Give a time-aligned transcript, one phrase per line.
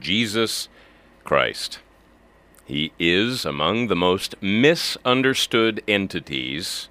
[0.00, 0.68] Jesus
[1.24, 1.80] Christ.
[2.64, 6.88] He is among the most misunderstood entities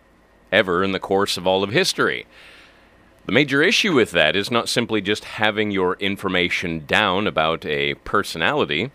[0.52, 2.28] ever in the course of all of history.
[3.26, 7.96] The major issue with that is not simply just having your information down about a
[7.96, 8.92] personality,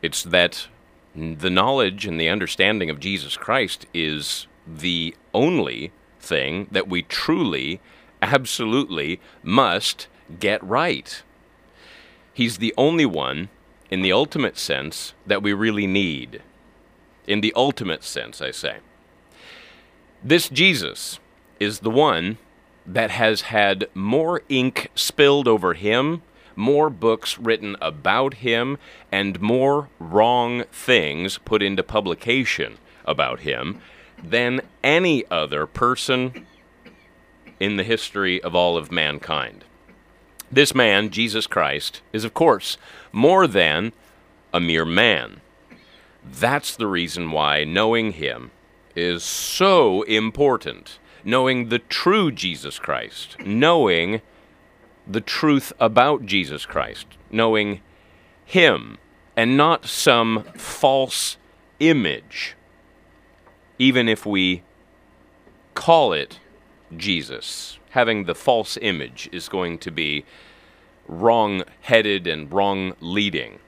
[0.00, 0.68] it's that
[1.14, 7.80] the knowledge and the understanding of Jesus Christ is the only thing that we truly,
[8.22, 10.06] absolutely must
[10.38, 11.22] get right.
[12.34, 13.48] He's the only one,
[13.90, 16.42] in the ultimate sense, that we really need.
[17.26, 18.78] In the ultimate sense, I say.
[20.24, 21.18] This Jesus
[21.60, 22.38] is the one
[22.86, 26.22] that has had more ink spilled over him,
[26.56, 28.78] more books written about him,
[29.10, 33.80] and more wrong things put into publication about him
[34.22, 36.46] than any other person
[37.60, 39.64] in the history of all of mankind.
[40.52, 42.76] This man, Jesus Christ, is of course
[43.10, 43.92] more than
[44.52, 45.40] a mere man.
[46.22, 48.50] That's the reason why knowing him
[48.94, 50.98] is so important.
[51.24, 54.20] Knowing the true Jesus Christ, knowing
[55.06, 57.80] the truth about Jesus Christ, knowing
[58.44, 58.98] him
[59.36, 61.36] and not some false
[61.80, 62.56] image,
[63.78, 64.62] even if we
[65.74, 66.40] call it
[66.96, 67.78] Jesus.
[67.92, 70.24] Having the false image is going to be
[71.06, 73.58] wrong headed and wrong leading.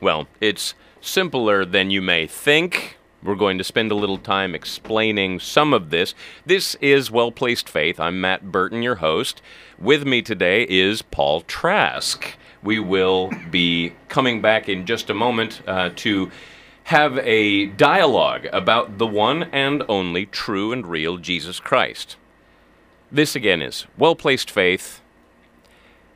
[0.00, 2.98] Well, it's simpler than you may think.
[3.22, 6.12] We're going to spend a little time explaining some of this.
[6.44, 8.00] This is Well Placed Faith.
[8.00, 9.40] I'm Matt Burton, your host.
[9.78, 12.34] With me today is Paul Trask.
[12.64, 16.32] We will be coming back in just a moment uh, to
[16.84, 22.16] have a dialogue about the one and only true and real Jesus Christ.
[23.12, 25.00] This again is Well Placed Faith,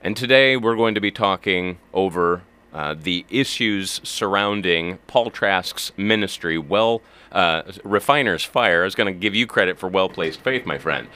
[0.00, 2.42] and today we're going to be talking over
[2.72, 6.56] uh, the issues surrounding Paul Trask's ministry.
[6.56, 8.82] Well, uh, Refiner's Fire.
[8.82, 11.08] I was going to give you credit for Well Placed Faith, my friend.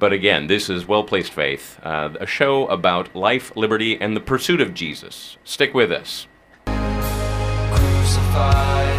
[0.00, 4.20] But again, this is Well Placed Faith, uh, a show about life, liberty, and the
[4.20, 5.36] pursuit of Jesus.
[5.44, 6.26] Stick with us.
[7.72, 8.89] Crucified,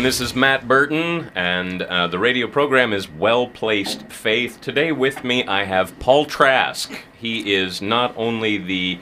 [0.00, 4.58] again, this is Matt Burton, and uh, the radio program is Well Placed Faith.
[4.62, 6.90] Today, with me, I have Paul Trask.
[7.18, 8.98] He is not only the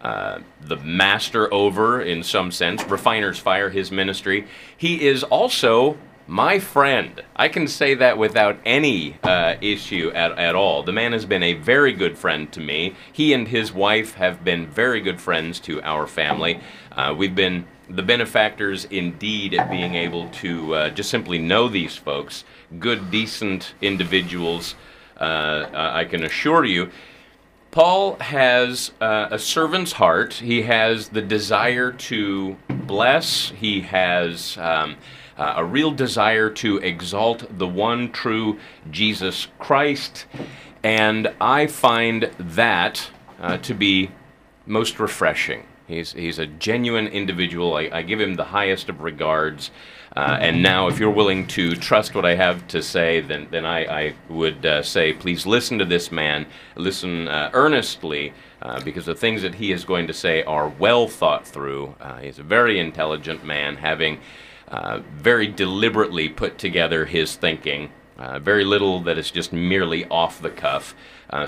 [0.00, 4.46] uh, the master over, in some sense, Refiner's Fire, his ministry.
[4.76, 5.96] He is also
[6.26, 7.22] my friend.
[7.34, 10.82] I can say that without any uh, issue at, at all.
[10.82, 12.94] The man has been a very good friend to me.
[13.10, 16.60] He and his wife have been very good friends to our family.
[16.90, 21.96] Uh, we've been the benefactors indeed at being able to uh, just simply know these
[21.96, 22.44] folks,
[22.78, 24.74] good, decent individuals.
[25.20, 25.22] Uh,
[25.72, 26.90] uh, I can assure you.
[27.70, 30.34] Paul has uh, a servant's heart.
[30.34, 33.50] He has the desire to bless.
[33.50, 34.96] He has um,
[35.38, 38.58] uh, a real desire to exalt the one true
[38.90, 40.26] Jesus Christ.
[40.82, 43.10] And I find that
[43.40, 44.10] uh, to be
[44.66, 45.64] most refreshing.
[45.92, 47.76] He's, he's a genuine individual.
[47.76, 49.70] I, I give him the highest of regards.
[50.16, 53.64] Uh, and now, if you're willing to trust what I have to say, then, then
[53.64, 56.46] I, I would uh, say, please listen to this man.
[56.76, 61.08] Listen uh, earnestly, uh, because the things that he is going to say are well
[61.08, 61.94] thought through.
[62.00, 64.18] Uh, he's a very intelligent man, having
[64.68, 67.90] uh, very deliberately put together his thinking.
[68.40, 70.94] Very little that is just merely off the cuff.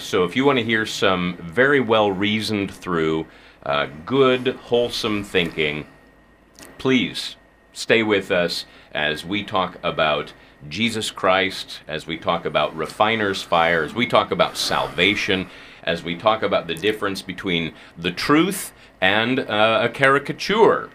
[0.00, 3.26] So, if you want to hear some very well reasoned through,
[3.64, 5.86] uh, good, wholesome thinking,
[6.78, 7.36] please
[7.72, 10.32] stay with us as we talk about
[10.68, 15.48] Jesus Christ, as we talk about refiner's fire, as we talk about salvation,
[15.82, 20.90] as we talk about the difference between the truth and uh, a caricature.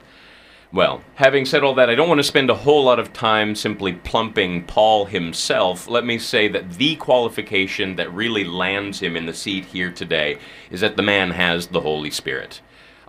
[0.72, 3.56] Well, having said all that, I don't want to spend a whole lot of time
[3.56, 5.88] simply plumping Paul himself.
[5.88, 10.38] Let me say that the qualification that really lands him in the seat here today
[10.70, 12.62] is that the man has the Holy Spirit.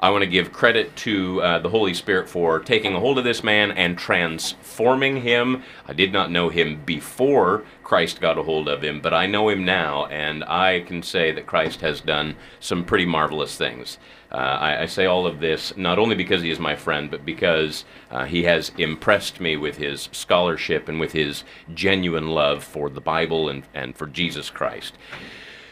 [0.03, 3.25] I want to give credit to uh, the Holy Spirit for taking a hold of
[3.25, 5.63] this man and transforming him.
[5.87, 9.51] I did not know him before Christ got a hold of him, but I know
[9.51, 13.99] him now, and I can say that Christ has done some pretty marvelous things.
[14.33, 17.27] Uh, I, I say all of this not only because he is my friend, but
[17.27, 21.45] because uh, he has impressed me with his scholarship and with his
[21.75, 24.95] genuine love for the Bible and, and for Jesus Christ.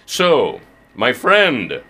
[0.05, 0.61] So,
[0.95, 1.83] my friend,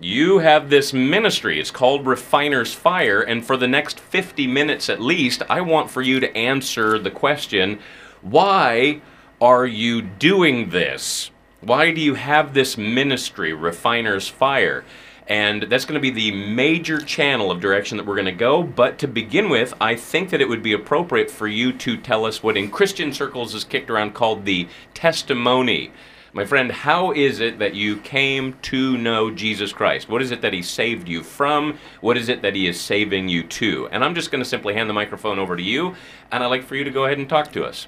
[0.00, 1.60] you have this ministry.
[1.60, 6.02] It's called Refiner's Fire, and for the next 50 minutes at least, I want for
[6.02, 7.78] you to answer the question
[8.22, 9.02] why
[9.40, 11.30] are you doing this?
[11.60, 14.84] Why do you have this ministry, Refiner's Fire?
[15.26, 18.62] And that's going to be the major channel of direction that we're going to go.
[18.62, 22.26] But to begin with, I think that it would be appropriate for you to tell
[22.26, 25.92] us what in Christian circles is kicked around called the testimony.
[26.36, 30.08] My friend, how is it that you came to know Jesus Christ?
[30.08, 31.78] What is it that He saved you from?
[32.00, 33.86] What is it that He is saving you to?
[33.92, 35.94] And I'm just going to simply hand the microphone over to you,
[36.32, 37.86] and I'd like for you to go ahead and talk to us.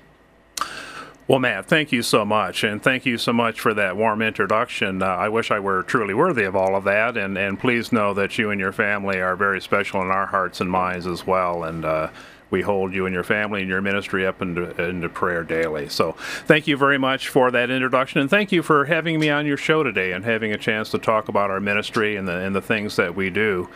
[1.26, 5.02] Well, Matt, thank you so much, and thank you so much for that warm introduction.
[5.02, 8.14] Uh, I wish I were truly worthy of all of that, and, and please know
[8.14, 11.64] that you and your family are very special in our hearts and minds as well,
[11.64, 12.10] and uh,
[12.50, 15.88] we hold you and your family and your ministry up into, into prayer daily.
[15.88, 16.12] So,
[16.46, 19.56] thank you very much for that introduction, and thank you for having me on your
[19.56, 22.62] show today and having a chance to talk about our ministry and the and the
[22.62, 23.68] things that we do.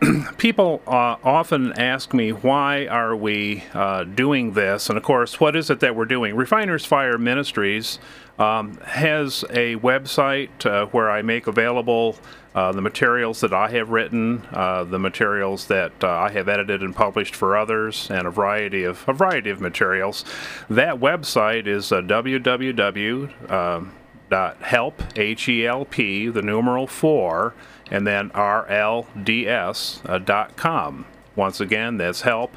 [0.38, 4.88] People uh, often ask me why are we uh, doing this?
[4.88, 6.34] And of course what is it that we're doing?
[6.34, 7.98] Refiners fire ministries
[8.38, 12.16] um, has a website uh, where i make available
[12.54, 16.82] uh, the materials that i have written uh, the materials that uh, i have edited
[16.82, 20.24] and published for others and a variety of a variety of materials
[20.68, 23.92] that website is uh, www um,
[24.30, 27.54] dot help h e l p the numeral four
[27.90, 31.04] and then rlds uh, dot com.
[31.36, 32.52] Once again, that's help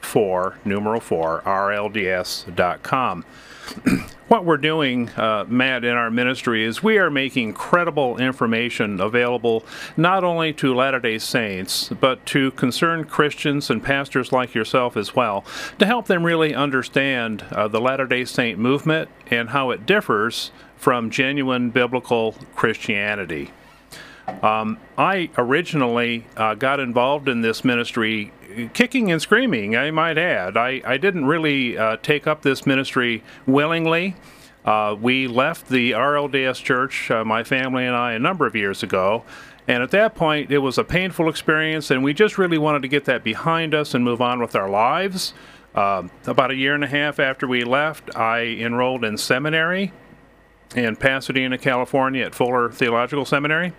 [0.00, 3.24] for numeral four rlds dot com.
[4.28, 9.64] what we're doing, uh, Matt, in our ministry is we are making credible information available
[9.96, 15.14] not only to Latter day Saints, but to concerned Christians and pastors like yourself as
[15.14, 15.44] well,
[15.78, 20.50] to help them really understand uh, the Latter day Saint movement and how it differs
[20.76, 23.50] from genuine biblical Christianity.
[24.42, 28.32] Um, I originally uh, got involved in this ministry
[28.72, 30.56] kicking and screaming, I might add.
[30.56, 34.16] I, I didn't really uh, take up this ministry willingly.
[34.64, 38.82] Uh, we left the RLDS church, uh, my family and I, a number of years
[38.82, 39.24] ago.
[39.66, 42.88] And at that point, it was a painful experience, and we just really wanted to
[42.88, 45.34] get that behind us and move on with our lives.
[45.74, 49.92] Uh, about a year and a half after we left, I enrolled in seminary
[50.74, 53.72] in Pasadena, California at Fuller Theological Seminary.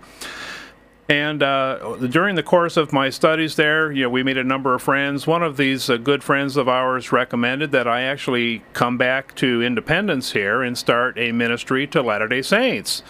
[1.10, 4.74] And uh, during the course of my studies there, you know, we made a number
[4.74, 5.28] of friends.
[5.28, 9.62] One of these uh, good friends of ours recommended that I actually come back to
[9.62, 13.04] Independence here and start a ministry to Latter-day Saints.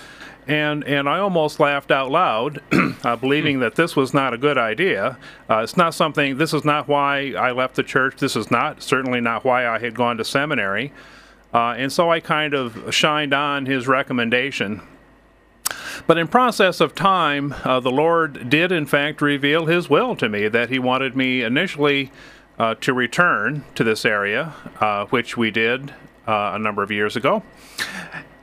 [0.48, 2.62] And and I almost laughed out loud,
[3.04, 5.18] uh, believing that this was not a good idea.
[5.50, 6.38] Uh, it's not something.
[6.38, 8.18] This is not why I left the church.
[8.18, 10.92] This is not certainly not why I had gone to seminary.
[11.54, 14.82] Uh, and so I kind of shined on his recommendation.
[16.08, 20.28] But in process of time, uh, the Lord did in fact reveal His will to
[20.28, 22.12] me that He wanted me initially
[22.60, 25.92] uh, to return to this area, uh, which we did
[26.28, 27.44] uh, a number of years ago.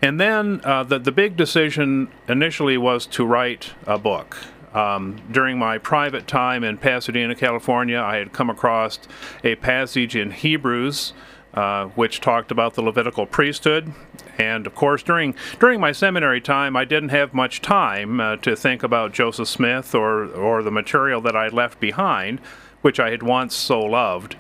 [0.02, 4.36] And then uh, the the big decision initially was to write a book.
[4.72, 9.00] Um, during my private time in Pasadena, California, I had come across
[9.42, 11.12] a passage in Hebrews
[11.54, 13.92] uh, which talked about the Levitical priesthood.
[14.38, 18.56] And of course, during during my seminary time, I didn't have much time uh, to
[18.56, 22.40] think about Joseph Smith or or the material that I left behind,
[22.82, 24.36] which I had once so loved.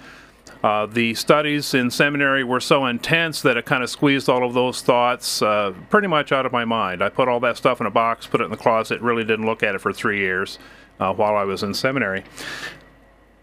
[0.62, 4.52] Uh, the studies in seminary were so intense that it kind of squeezed all of
[4.52, 7.02] those thoughts uh, pretty much out of my mind.
[7.02, 9.46] I put all that stuff in a box, put it in the closet, really didn't
[9.46, 10.58] look at it for three years
[10.98, 12.24] uh, while I was in seminary.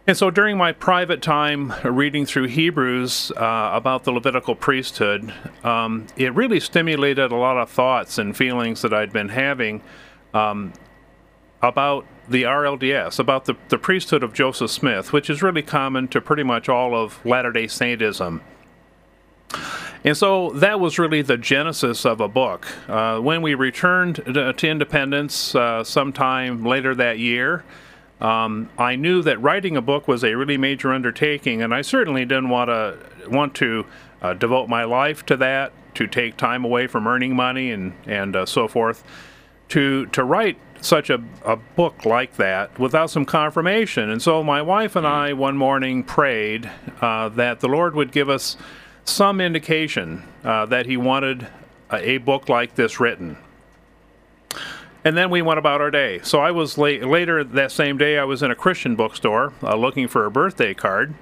[0.08, 5.34] And so during my private time reading through Hebrews uh, about the Levitical priesthood,
[5.66, 9.82] um, it really stimulated a lot of thoughts and feelings that I'd been having
[10.34, 10.72] um,
[11.62, 16.22] about the RLDS, about the, the priesthood of Joseph Smith, which is really common to
[16.22, 18.40] pretty much all of Latter day Saintism.
[20.06, 22.66] And so that was really the genesis of a book.
[22.88, 27.66] Uh, when we returned to, Independence uh, sometime later that year,
[28.20, 32.26] um, I knew that writing a book was a really major undertaking, and I certainly
[32.26, 32.98] didn't want to
[33.30, 33.86] want to
[34.22, 38.36] uh, devote my life to that, to take time away from earning money and and
[38.36, 39.04] uh, so forth,
[39.70, 44.10] to to write such a, a book like that without some confirmation.
[44.10, 46.70] And so my wife and I one morning prayed
[47.02, 48.58] uh, that the Lord would give us
[49.04, 51.48] some indication uh, that He wanted
[51.90, 53.38] a, a book like this written.
[55.08, 56.20] And then we went about our day.
[56.24, 58.18] So I was late, later that same day.
[58.18, 61.14] I was in a Christian bookstore uh, looking for a birthday card,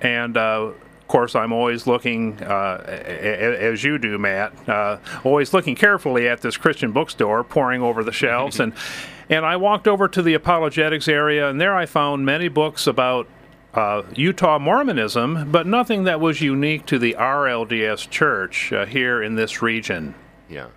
[0.00, 5.76] and uh, of course I'm always looking, uh, as you do, Matt, uh, always looking
[5.76, 8.72] carefully at this Christian bookstore, poring over the shelves, and
[9.30, 13.28] and I walked over to the apologetics area, and there I found many books about
[13.72, 19.36] uh, Utah Mormonism, but nothing that was unique to the RLDS Church uh, here in
[19.36, 20.16] this region.
[20.48, 20.70] Yeah.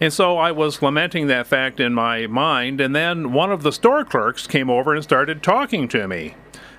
[0.00, 3.72] And so I was lamenting that fact in my mind, and then one of the
[3.72, 6.34] store clerks came over and started talking to me.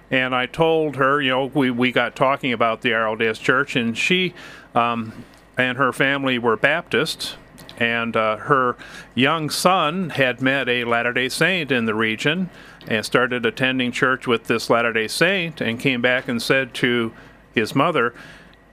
[0.09, 3.97] And I told her, you know, we, we got talking about the RLDS Church, and
[3.97, 4.33] she
[4.75, 5.25] um,
[5.57, 7.35] and her family were Baptist,
[7.77, 8.75] and uh, her
[9.15, 12.49] young son had met a Latter day Saint in the region
[12.87, 17.13] and started attending church with this Latter day Saint, and came back and said to
[17.53, 18.13] his mother,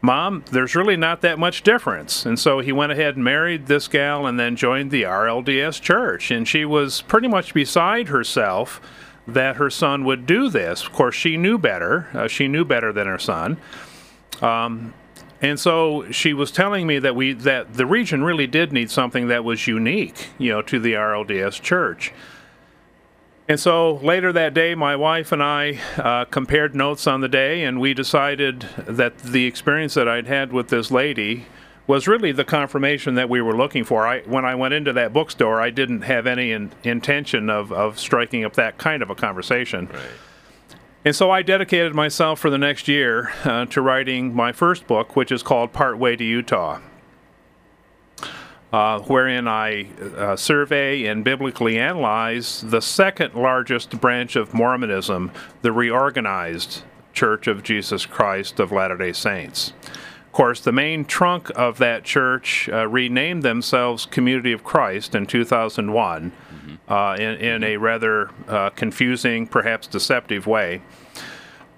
[0.01, 2.25] Mom, there's really not that much difference.
[2.25, 6.31] And so he went ahead and married this gal and then joined the RLDS church.
[6.31, 8.81] And she was pretty much beside herself
[9.27, 10.85] that her son would do this.
[10.85, 12.09] Of course, she knew better.
[12.15, 13.59] Uh, she knew better than her son.
[14.41, 14.95] Um,
[15.41, 19.29] and so she was telling me that we that the region really did need something
[19.29, 22.13] that was unique, you know, to the RLDS church.
[23.49, 27.65] And so later that day, my wife and I uh, compared notes on the day,
[27.65, 31.47] and we decided that the experience that I'd had with this lady
[31.87, 34.07] was really the confirmation that we were looking for.
[34.07, 37.99] I, when I went into that bookstore, I didn't have any in, intention of, of
[37.99, 39.87] striking up that kind of a conversation.
[39.87, 40.03] Right.
[41.07, 45.17] And so I dedicated myself for the next year uh, to writing my first book,
[45.17, 46.81] which is called Part Way to Utah,
[48.73, 55.31] uh, wherein I uh, survey and biblically analyze the second largest branch of Mormonism,
[55.63, 56.83] the reorganized
[57.13, 59.73] Church of Jesus Christ of Latter day Saints.
[60.27, 65.27] Of course, the main trunk of that church uh, renamed themselves Community of Christ in
[65.27, 66.33] 2001
[66.89, 70.83] uh, in, in a rather uh, confusing, perhaps deceptive way.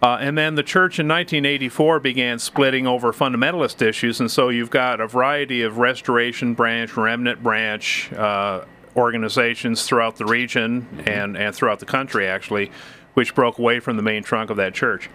[0.02, 4.70] Uh, and then the church in 1984 began splitting over fundamentalist issues, and so you've
[4.70, 8.64] got a variety of restoration branch, remnant branch uh,
[8.96, 12.70] organizations throughout the region and, and throughout the country, actually,
[13.14, 15.10] which broke away from the main trunk of that church.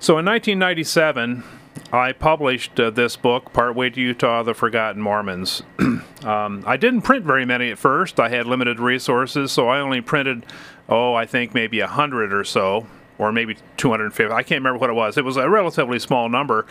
[0.00, 1.44] So in 1997,
[1.92, 5.62] I published uh, this book, Partway to Utah, The Forgotten Mormons.
[6.24, 8.18] um, I didn't print very many at first.
[8.18, 10.44] I had limited resources, so I only printed,
[10.88, 12.86] oh, I think maybe a hundred or so,
[13.18, 14.32] or maybe 250.
[14.32, 15.16] I can't remember what it was.
[15.16, 16.66] It was a relatively small number.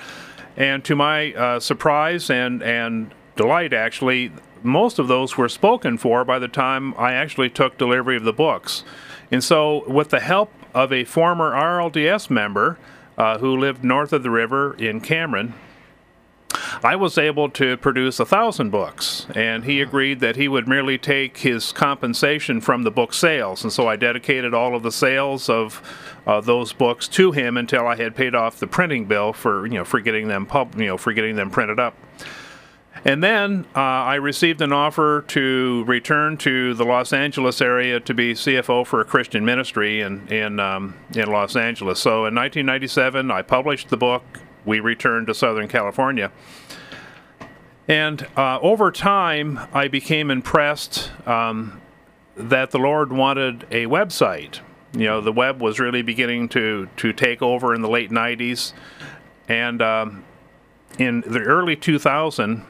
[0.55, 4.31] And to my uh, surprise and, and delight, actually,
[4.61, 8.33] most of those were spoken for by the time I actually took delivery of the
[8.33, 8.83] books.
[9.31, 12.77] And so, with the help of a former RLDS member
[13.17, 15.53] uh, who lived north of the river in Cameron,
[16.83, 20.97] I was able to produce a thousand books, and he agreed that he would merely
[20.97, 23.63] take his compensation from the book sales.
[23.63, 25.81] And so I dedicated all of the sales of
[26.25, 29.75] uh, those books to him until I had paid off the printing bill for you
[29.75, 31.95] know for getting them pub, you know for getting them printed up.
[33.05, 38.13] And then uh, I received an offer to return to the Los Angeles area to
[38.13, 41.99] be CFO for a Christian ministry in in um, in Los Angeles.
[41.99, 44.23] So in 1997, I published the book.
[44.65, 46.31] We returned to Southern California.
[47.85, 51.81] And uh, over time, I became impressed um,
[52.37, 54.61] that the Lord wanted a website.
[54.93, 58.73] You know, the web was really beginning to to take over in the late '90s,
[59.47, 60.23] and um,
[60.99, 62.63] in the early 2000,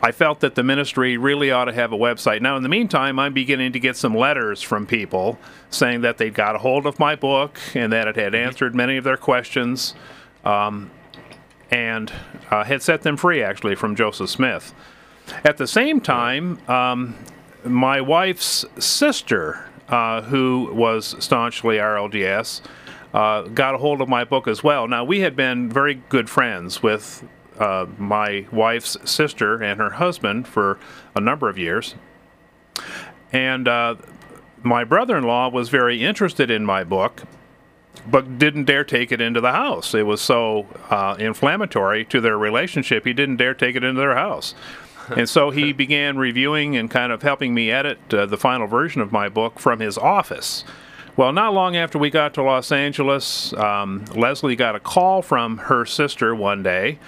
[0.00, 2.40] I felt that the ministry really ought to have a website.
[2.40, 5.38] Now, in the meantime, I'm beginning to get some letters from people
[5.70, 8.96] saying that they'd got a hold of my book and that it had answered many
[8.96, 9.94] of their questions.
[10.44, 10.92] Um,
[11.70, 12.12] and
[12.50, 14.74] uh, had set them free actually from Joseph Smith.
[15.44, 17.16] At the same time, um,
[17.64, 22.60] my wife's sister, uh, who was staunchly RLDS,
[23.14, 24.88] uh, got a hold of my book as well.
[24.88, 27.26] Now, we had been very good friends with
[27.58, 30.78] uh, my wife's sister and her husband for
[31.14, 31.94] a number of years.
[33.32, 33.96] And uh,
[34.62, 37.22] my brother in law was very interested in my book
[38.08, 39.94] but didn't dare take it into the house.
[39.94, 44.14] It was so uh, inflammatory to their relationship, he didn't dare take it into their
[44.14, 44.54] house.
[45.16, 49.00] and so he began reviewing and kind of helping me edit uh, the final version
[49.00, 50.64] of my book from his office.
[51.16, 55.56] Well, not long after we got to Los Angeles, um, Leslie got a call from
[55.58, 56.98] her sister one day,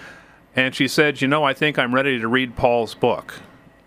[0.56, 3.34] and she said, You know, I think I'm ready to read Paul's book.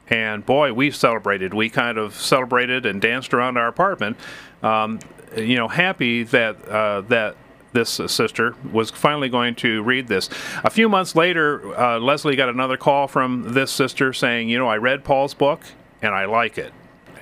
[0.08, 1.54] And boy, we celebrated.
[1.54, 4.18] We kind of celebrated and danced around our apartment,
[4.62, 5.00] um,
[5.36, 7.36] you know, happy that uh, that
[7.74, 10.30] this sister was finally going to read this.
[10.64, 14.68] A few months later, uh, Leslie got another call from this sister saying, "You know,
[14.68, 15.62] I read Paul's book
[16.02, 16.74] and I like it."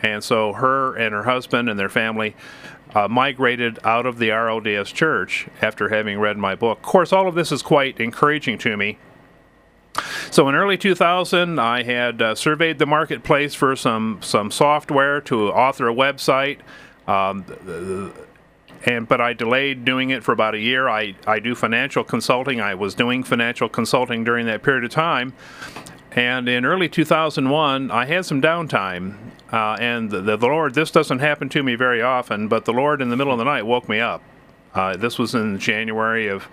[0.01, 2.35] And so her and her husband and their family
[2.95, 6.79] uh, migrated out of the RLDS church after having read my book.
[6.79, 8.97] Of course, all of this is quite encouraging to me.
[10.31, 15.49] So in early 2000, I had uh, surveyed the marketplace for some some software to
[15.49, 16.59] author a website.
[17.07, 17.43] Um,
[18.85, 20.87] and but I delayed doing it for about a year.
[20.87, 22.61] I, I do financial consulting.
[22.61, 25.33] I was doing financial consulting during that period of time.
[26.11, 29.15] And in early 2001, I had some downtime.
[29.51, 33.01] Uh, and the, the Lord, this doesn't happen to me very often, but the Lord
[33.01, 34.21] in the middle of the night woke me up.
[34.73, 36.47] Uh, this was in January of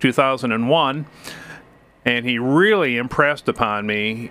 [0.00, 1.06] 2001.
[2.04, 4.30] And He really impressed upon me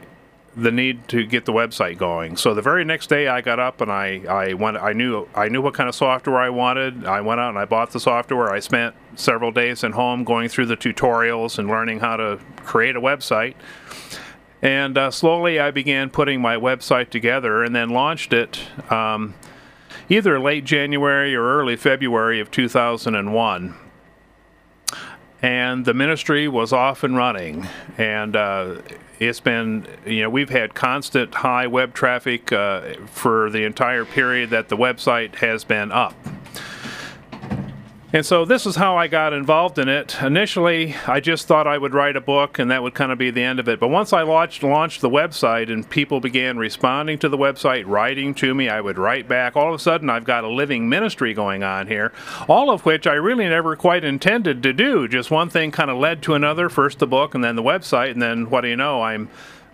[0.55, 2.36] the need to get the website going.
[2.36, 5.48] So the very next day I got up and I, I went I knew I
[5.48, 7.05] knew what kind of software I wanted.
[7.05, 8.51] I went out and I bought the software.
[8.51, 12.96] I spent several days at home going through the tutorials and learning how to create
[12.96, 13.55] a website.
[14.62, 18.60] And uh, slowly I began putting my website together and then launched it
[18.91, 19.34] um,
[20.10, 23.75] either late January or early February of 2001
[25.41, 27.67] and the ministry was off and running.
[27.98, 28.75] And uh,
[29.22, 34.50] it's been, you know, we've had constant high web traffic uh, for the entire period
[34.50, 36.16] that the website has been up.
[38.13, 40.22] And so this is how I got involved in it.
[40.22, 43.32] Initially, I just thought I would write a book and that would kind of be
[43.32, 43.80] the end of it.
[43.80, 48.34] But once I launched, launched the website and people began responding to the website, writing
[48.36, 49.56] to me, I would write back.
[49.56, 52.12] All of a sudden, I've got a living ministry going on here,
[52.50, 55.08] all of which I really never quite intended to do.
[55.08, 58.12] Just one thing kind of led to another first the book and then the website.
[58.12, 59.02] And then what do you know?
[59.02, 59.30] I'm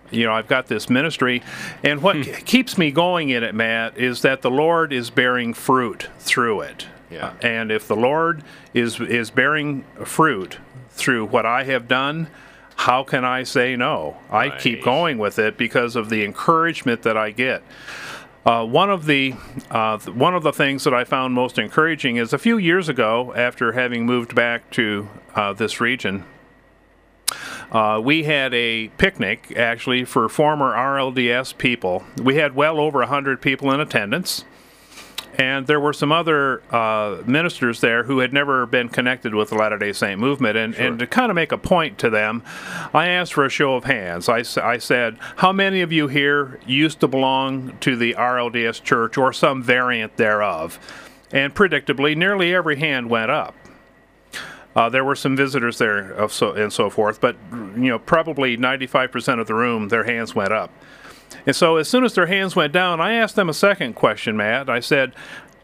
[0.10, 1.42] you know, I've got this ministry.
[1.84, 2.32] And what hmm.
[2.46, 6.86] keeps me going in it, Matt, is that the Lord is bearing fruit through it.
[7.10, 7.28] Yeah.
[7.28, 8.44] Uh, and if the Lord
[8.74, 10.58] is is bearing fruit
[10.90, 12.28] through what I have done,
[12.76, 14.18] how can I say no?
[14.30, 17.64] I keep going with it because of the encouragement that I get.
[18.46, 19.34] Uh, one of the
[19.72, 23.34] uh, one of the things that I found most encouraging is a few years ago,
[23.36, 26.24] after having moved back to uh, this region,
[27.72, 32.06] uh, we had a picnic actually for former RLDS people.
[32.22, 34.46] We had well over 100 people in attendance.
[35.38, 39.56] And there were some other uh, ministers there who had never been connected with the
[39.56, 40.58] Latter day Saint movement.
[40.58, 42.44] And, and to kind of make a point to them,
[42.94, 44.30] I asked for a show of hands.
[44.30, 49.32] I said, How many of you here used to belong to the RLDS church or
[49.32, 50.80] some variant thereof?
[51.32, 53.54] And predictably, nearly every hand went up.
[54.76, 58.56] Uh, there were some visitors there of so, and so forth, but you know probably
[58.56, 60.72] 95% of the room, their hands went up.
[61.48, 64.38] And so as soon as their hands went down, I asked them a second question,
[64.38, 64.70] Matt.
[64.70, 65.14] I said,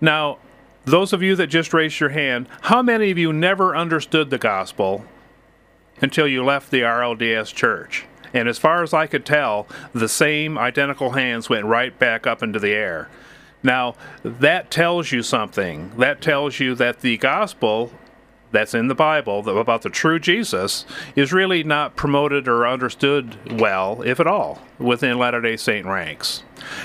[0.01, 0.39] "Now,
[0.85, 4.37] those of you that just raised your hand, how many of you never understood the
[4.37, 5.05] gospel
[6.01, 10.57] until you left the RLDS church?" And as far as I could tell, the same
[10.57, 13.09] identical hands went right back up into the air.
[13.61, 15.91] Now, that tells you something.
[15.97, 17.91] That tells you that the gospel
[18.53, 20.85] that's in the Bible about the true Jesus
[21.15, 26.43] is really not promoted or understood well, if at all, within Latter-day Saint ranks.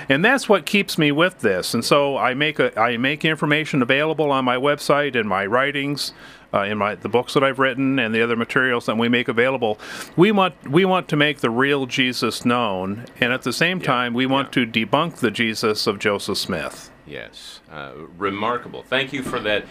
[0.08, 1.74] And that's what keeps me with this.
[1.74, 6.12] And so I make a, I make information available on my website and my writings,
[6.52, 9.28] uh, in my the books that I've written and the other materials that we make
[9.28, 9.78] available.
[10.16, 14.14] We want we want to make the real Jesus known, and at the same time
[14.14, 16.90] we want to debunk the Jesus of Joseph Smith.
[17.06, 18.82] Yes, uh, remarkable.
[18.82, 19.64] Thank you for that.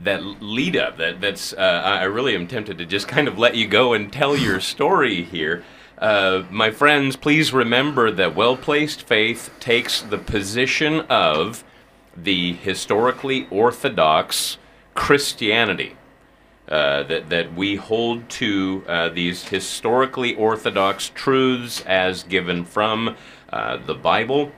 [0.00, 0.98] That lead up.
[0.98, 1.52] That that's.
[1.52, 4.60] Uh, I really am tempted to just kind of let you go and tell your
[4.74, 5.64] story here.
[5.98, 11.64] Uh, my friends, please remember that well placed faith takes the position of
[12.14, 14.58] the historically orthodox
[14.94, 15.96] Christianity.
[16.68, 23.16] Uh, that that we hold to uh, these historically orthodox truths as given from
[23.50, 24.50] uh, the Bible.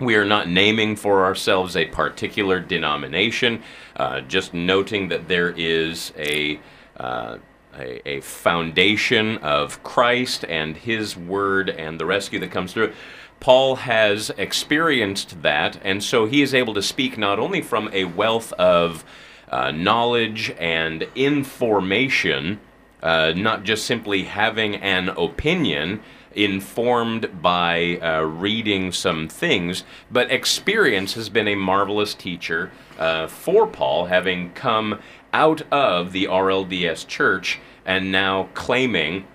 [0.00, 3.62] We are not naming for ourselves a particular denomination,
[3.96, 6.60] uh, just noting that there is a,
[6.96, 7.38] uh,
[7.76, 12.94] a a foundation of Christ and His Word and the rescue that comes through it.
[13.40, 18.04] Paul has experienced that, and so he is able to speak not only from a
[18.04, 19.04] wealth of
[19.48, 22.60] uh, knowledge and information,
[23.02, 26.00] uh, not just simply having an opinion
[26.38, 33.66] informed by uh, reading some things, but experience has been a marvelous teacher uh, for
[33.66, 35.00] Paul, having come
[35.32, 39.26] out of the RLDS church and now claiming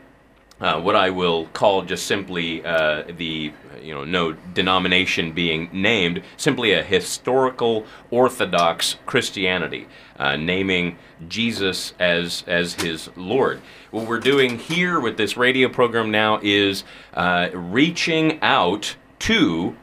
[0.64, 6.24] uh, what I will call just simply uh, the, you know, no denomination being named,
[6.38, 10.98] simply a historical Orthodox Christianity, uh, naming
[11.28, 13.62] Jesus as as his Lord.
[13.92, 19.76] What we're doing here with this radio program now is uh, reaching out to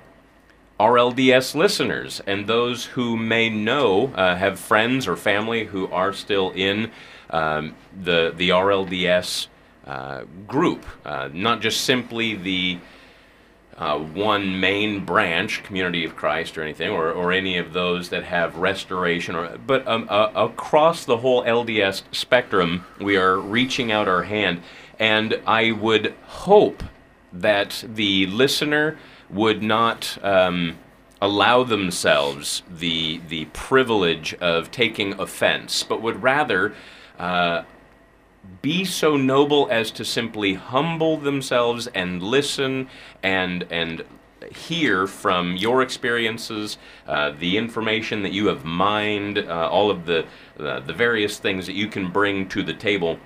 [0.81, 6.53] RLDS listeners and those who may know, uh, have friends or family who are still
[6.53, 6.91] in
[7.29, 9.49] um, the the RLDS
[9.87, 12.79] uh, group, uh, not just simply the
[13.81, 18.25] uh, one main branch, Community of Christ, or anything, or, or any of those that
[18.25, 24.07] have restoration, or but um, uh, across the whole LDS spectrum, we are reaching out
[24.07, 24.63] our hand,
[24.99, 26.83] and I would hope
[27.33, 28.99] that the listener
[29.31, 30.77] would not um,
[31.23, 36.75] allow themselves the the privilege of taking offense, but would rather
[37.19, 37.63] uh,
[38.63, 42.89] be so noble as to simply humble themselves and listen
[43.23, 44.05] and and
[44.55, 50.25] hear from your experiences, uh, the information that you have mined, uh, all of the
[50.59, 53.19] uh, the various things that you can bring to the table.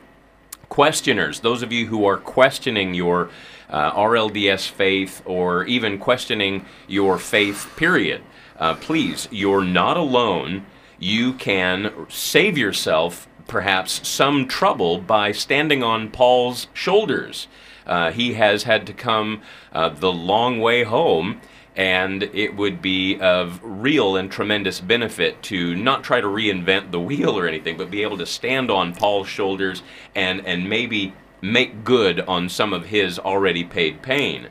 [0.68, 3.30] Questioners, those of you who are questioning your
[3.68, 8.22] uh, RLDS faith or even questioning your faith, period,
[8.58, 10.66] uh, please, you're not alone.
[10.98, 17.48] You can save yourself perhaps some trouble by standing on Paul's shoulders.
[17.86, 21.40] Uh, he has had to come uh, the long way home,
[21.76, 27.00] and it would be of real and tremendous benefit to not try to reinvent the
[27.00, 29.82] wheel or anything, but be able to stand on Paul's shoulders
[30.14, 34.48] and, and maybe make good on some of his already paid pain.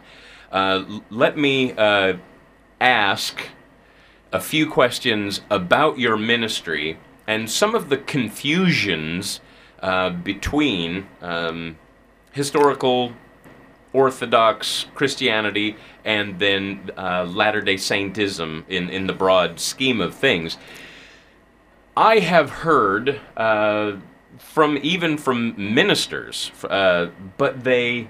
[0.51, 2.13] Uh, let me uh,
[2.79, 3.47] ask
[4.32, 9.39] a few questions about your ministry and some of the confusions
[9.79, 11.77] uh, between um,
[12.31, 13.13] historical
[13.93, 20.57] Orthodox Christianity and then uh, Latter day Saintism in, in the broad scheme of things.
[21.95, 23.97] I have heard uh,
[24.38, 28.09] from even from ministers, uh, but they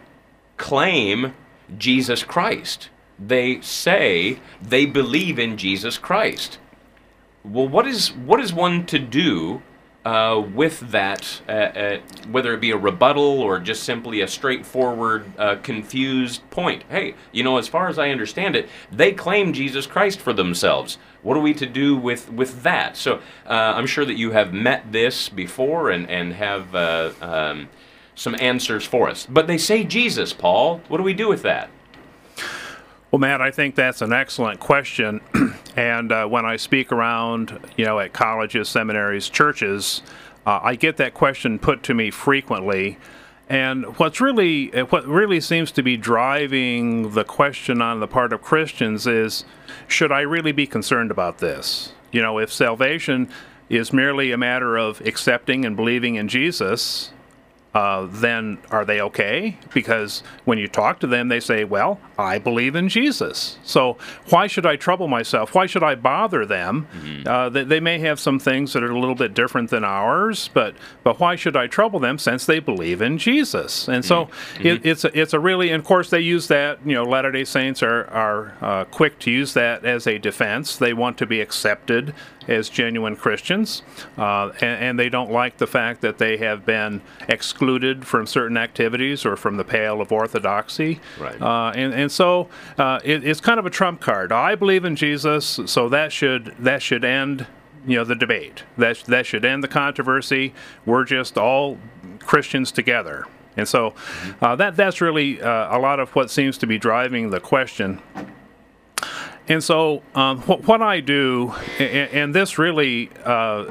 [0.58, 1.34] claim
[1.78, 2.90] Jesus Christ.
[3.20, 6.60] They say they believe in Jesus Christ.
[7.44, 9.62] Well, what is what is one to do
[10.06, 11.98] uh, with that, uh, uh,
[12.30, 16.84] whether it be a rebuttal or just simply a straightforward, uh, confused point?
[16.90, 20.98] Hey, you know, as far as I understand it, they claim Jesus Christ for themselves.
[21.22, 22.96] What are we to do with with that?
[22.96, 27.70] So uh, I'm sure that you have met this before and and have uh, um,
[28.16, 29.28] some answers for us.
[29.30, 30.82] But they say Jesus, Paul.
[30.88, 31.70] What do we do with that?
[33.14, 35.22] Well, Matt, I think that's an excellent question.
[35.76, 40.02] and uh, when I speak around, you know, at colleges, seminaries, churches,
[40.48, 42.98] uh, I get that question put to me frequently.
[43.48, 48.34] And what's really, uh, what really seems to be driving the question on the part
[48.34, 49.46] of Christians is,
[49.88, 51.94] should I really be concerned about this?
[52.12, 53.30] You know, if salvation
[53.70, 57.12] is merely a matter of accepting and believing in Jesus,
[57.74, 59.58] uh, then are they okay?
[59.74, 63.58] Because when you talk to them, they say, Well, I believe in Jesus.
[63.64, 63.98] So
[64.30, 65.56] why should I trouble myself?
[65.56, 66.88] Why should I bother them?
[67.26, 70.50] Uh, they, they may have some things that are a little bit different than ours,
[70.54, 73.88] but, but why should I trouble them since they believe in Jesus?
[73.88, 76.94] And so it, it's, a, it's a really, and of course, they use that, you
[76.94, 80.76] know, Latter day Saints are, are uh, quick to use that as a defense.
[80.76, 82.14] They want to be accepted
[82.48, 83.84] as genuine Christians,
[84.18, 88.58] uh, and, and they don't like the fact that they have been excluded from certain
[88.58, 91.00] activities or from the pale of orthodoxy.
[91.20, 91.42] Right.
[91.42, 94.32] Uh, and and so uh, it, it's kind of a trump card.
[94.32, 97.48] I believe in Jesus, so that should that should end.
[97.86, 98.64] You know the debate.
[98.78, 100.54] That that should end the controversy.
[100.86, 101.78] We're just all
[102.20, 103.28] Christians together.
[103.58, 103.94] And so
[104.42, 108.02] uh, that that's really uh, a lot of what seems to be driving the question.
[109.48, 113.66] And so, um, what, what I do, and, and this really, uh,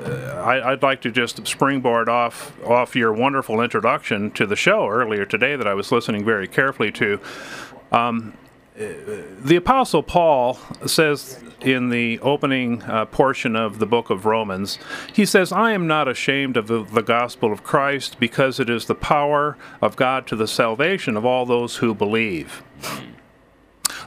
[0.45, 5.25] I, I'd like to just springboard off off your wonderful introduction to the show earlier
[5.25, 7.21] today that I was listening very carefully to.
[7.91, 8.35] Um,
[8.75, 14.79] the Apostle Paul says in the opening uh, portion of the book of Romans,
[15.13, 18.87] he says, I am not ashamed of the, the gospel of Christ because it is
[18.87, 22.63] the power of God to the salvation of all those who believe.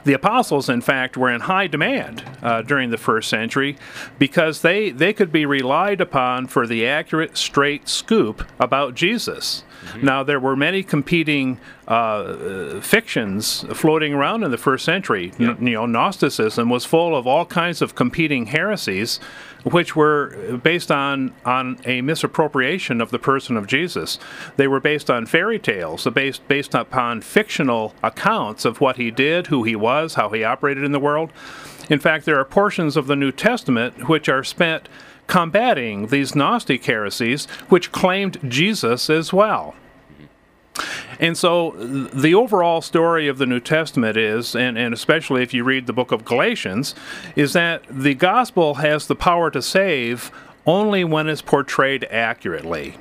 [0.06, 3.76] The apostles, in fact, were in high demand uh, during the first century
[4.18, 9.64] because they, they could be relied upon for the accurate, straight scoop about Jesus.
[10.02, 15.32] Now, there were many competing uh, uh, fictions floating around in the first century.
[15.38, 19.20] N- you know, Gnosticism was full of all kinds of competing heresies,
[19.66, 24.18] which were based on on a misappropriation of the person of Jesus.
[24.56, 29.48] They were based on fairy tales, based based upon fictional accounts of what he did,
[29.48, 31.32] who he was, how he operated in the world.
[31.90, 34.88] In fact, there are portions of the New Testament which are spent
[35.26, 39.74] combating these Gnostic heresies, which claimed Jesus as well.
[41.18, 45.64] And so the overall story of the New Testament is, and, and especially if you
[45.64, 46.94] read the book of Galatians,
[47.34, 50.30] is that the gospel has the power to save
[50.66, 52.96] only when it's portrayed accurately.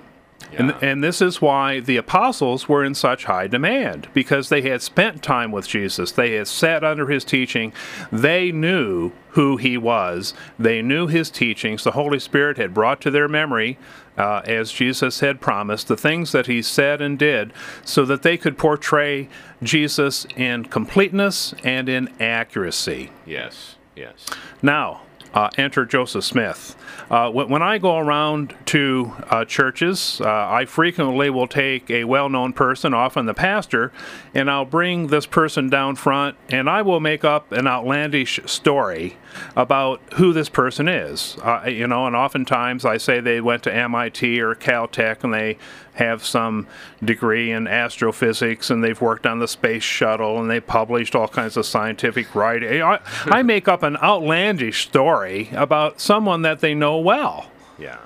[0.58, 4.82] And, and this is why the apostles were in such high demand because they had
[4.82, 6.12] spent time with Jesus.
[6.12, 7.74] They had sat under his teaching.
[8.12, 10.34] They knew who he was.
[10.58, 11.84] They knew his teachings.
[11.84, 13.78] The Holy Spirit had brought to their memory,
[14.18, 17.52] uh, as Jesus had promised, the things that he said and did
[17.84, 19.28] so that they could portray
[19.62, 23.12] Jesus in completeness and in accuracy.
[23.26, 23.76] Yes.
[23.96, 24.26] Yes.
[24.62, 25.02] Now,
[25.36, 26.76] uh, enter Joseph Smith.
[27.12, 32.30] Uh, when, I go around to uh, churches, uh, I frequently will take a well
[32.30, 33.92] known person, often the pastor,
[34.34, 39.18] and I'll bring this person down front and I will make up an outlandish story
[39.56, 41.38] about who this person is.
[41.44, 45.58] Uh, you know, and oftentimes I say they went to MIT or Caltech and they
[45.96, 46.68] have some
[47.04, 51.56] degree in astrophysics and they've worked on the space shuttle and they published all kinds
[51.56, 52.82] of scientific writing.
[52.82, 57.50] I, I make up an outlandish story about someone that they know well.
[57.78, 57.98] Yeah.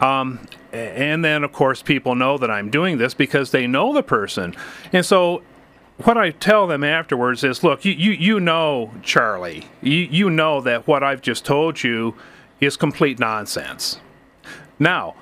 [0.00, 0.40] Um,
[0.72, 4.54] and then, of course, people know that I'm doing this because they know the person.
[4.92, 5.42] And so,
[6.04, 10.60] what I tell them afterwards is look, you, you, you know, Charlie, you, you know
[10.60, 12.14] that what I've just told you
[12.60, 13.98] is complete nonsense.
[14.78, 15.16] Now,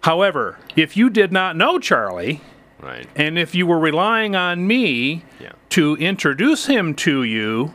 [0.00, 2.40] however, if you did not know Charlie,
[2.80, 3.06] Right.
[3.16, 5.52] and if you were relying on me Yeah.
[5.70, 7.72] to introduce him to you,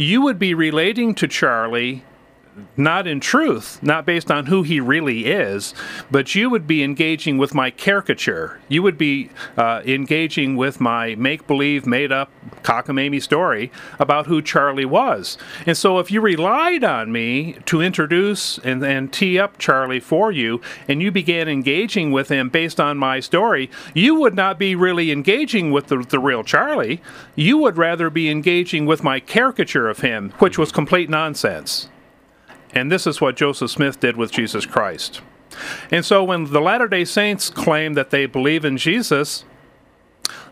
[0.00, 2.04] you would be relating to Charlie
[2.76, 5.74] not in truth, not based on who he really is,
[6.10, 8.60] but you would be engaging with my caricature.
[8.68, 12.30] You would be uh, engaging with my make believe, made up
[12.62, 15.38] cockamamie story about who Charlie was.
[15.66, 20.30] And so if you relied on me to introduce and, and tee up Charlie for
[20.30, 24.74] you, and you began engaging with him based on my story, you would not be
[24.74, 27.00] really engaging with the, the real Charlie.
[27.34, 31.88] You would rather be engaging with my caricature of him, which was complete nonsense.
[32.72, 35.20] And this is what Joseph Smith did with Jesus Christ.
[35.90, 39.44] And so when the Latter day Saints claim that they believe in Jesus,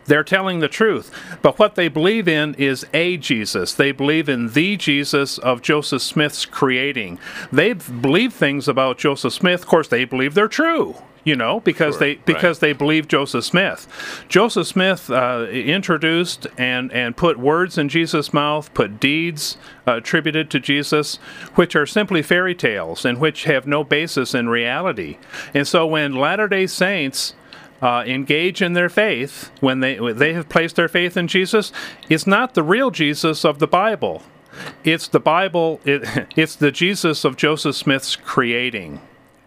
[0.05, 1.11] they're telling the truth.
[1.41, 3.73] But what they believe in is a Jesus.
[3.73, 7.19] They believe in the Jesus of Joseph Smith's creating.
[7.51, 9.61] They believe things about Joseph Smith.
[9.61, 10.95] Of course, they believe they're true.
[11.27, 12.25] You know, because Sure, they right.
[12.25, 14.25] because they believe Joseph Smith.
[14.29, 20.49] Joseph Smith uh, introduced and and put words in Jesus' mouth, put deeds uh, attributed
[20.51, 21.17] to Jesus,
[21.55, 25.17] which are simply fairy tales and which have no basis in reality.
[25.53, 27.33] And so when Latter Day Saints
[27.81, 31.73] uh, engage in their faith, when they when they have placed their faith in Jesus,
[32.09, 34.23] it's not the real Jesus of the Bible.
[34.85, 35.81] It's the Bible.
[35.83, 39.01] It, it's the Jesus of Joseph Smith's creating,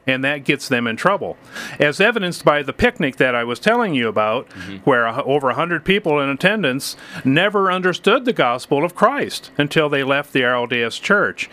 [0.07, 1.37] and that gets them in trouble,
[1.79, 4.77] as evidenced by the picnic that I was telling you about, mm-hmm.
[4.79, 10.03] where a, over hundred people in attendance never understood the gospel of Christ until they
[10.03, 11.51] left the RLDS church.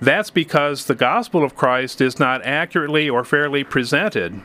[0.00, 4.40] That's because the gospel of Christ is not accurately or fairly presented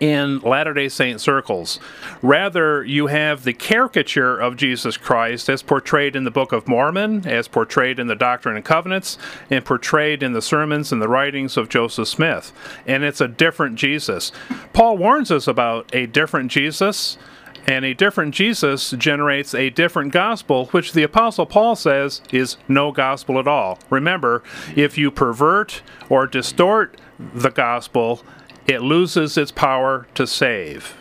[0.00, 1.78] in Latter day Saint circles.
[2.22, 7.26] Rather, you have the caricature of Jesus Christ as portrayed in the Book of Mormon,
[7.26, 9.18] as portrayed in the Doctrine and Covenants,
[9.50, 12.52] and portrayed in the sermons and the writings of Joseph Smith.
[12.86, 14.32] And it's a different Jesus.
[14.72, 17.18] Paul warns us about a different Jesus.
[17.66, 22.90] And a different Jesus generates a different gospel, which the Apostle Paul says is no
[22.90, 23.78] gospel at all.
[23.90, 24.42] Remember,
[24.74, 28.22] if you pervert or distort the gospel,
[28.70, 30.96] it loses its power to save.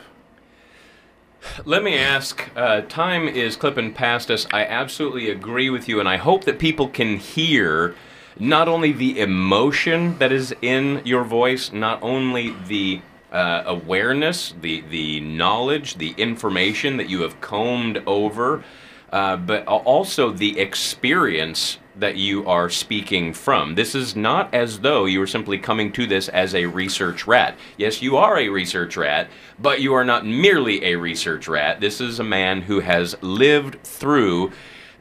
[1.65, 2.49] Let me ask.
[2.55, 4.47] Uh, time is clipping past us.
[4.51, 7.95] I absolutely agree with you, and I hope that people can hear
[8.39, 13.01] not only the emotion that is in your voice, not only the
[13.32, 18.63] uh, awareness, the the knowledge, the information that you have combed over,
[19.11, 23.75] uh, but also the experience that you are speaking from.
[23.75, 27.57] This is not as though you are simply coming to this as a research rat.
[27.77, 31.81] Yes, you are a research rat, but you are not merely a research rat.
[31.81, 34.51] This is a man who has lived through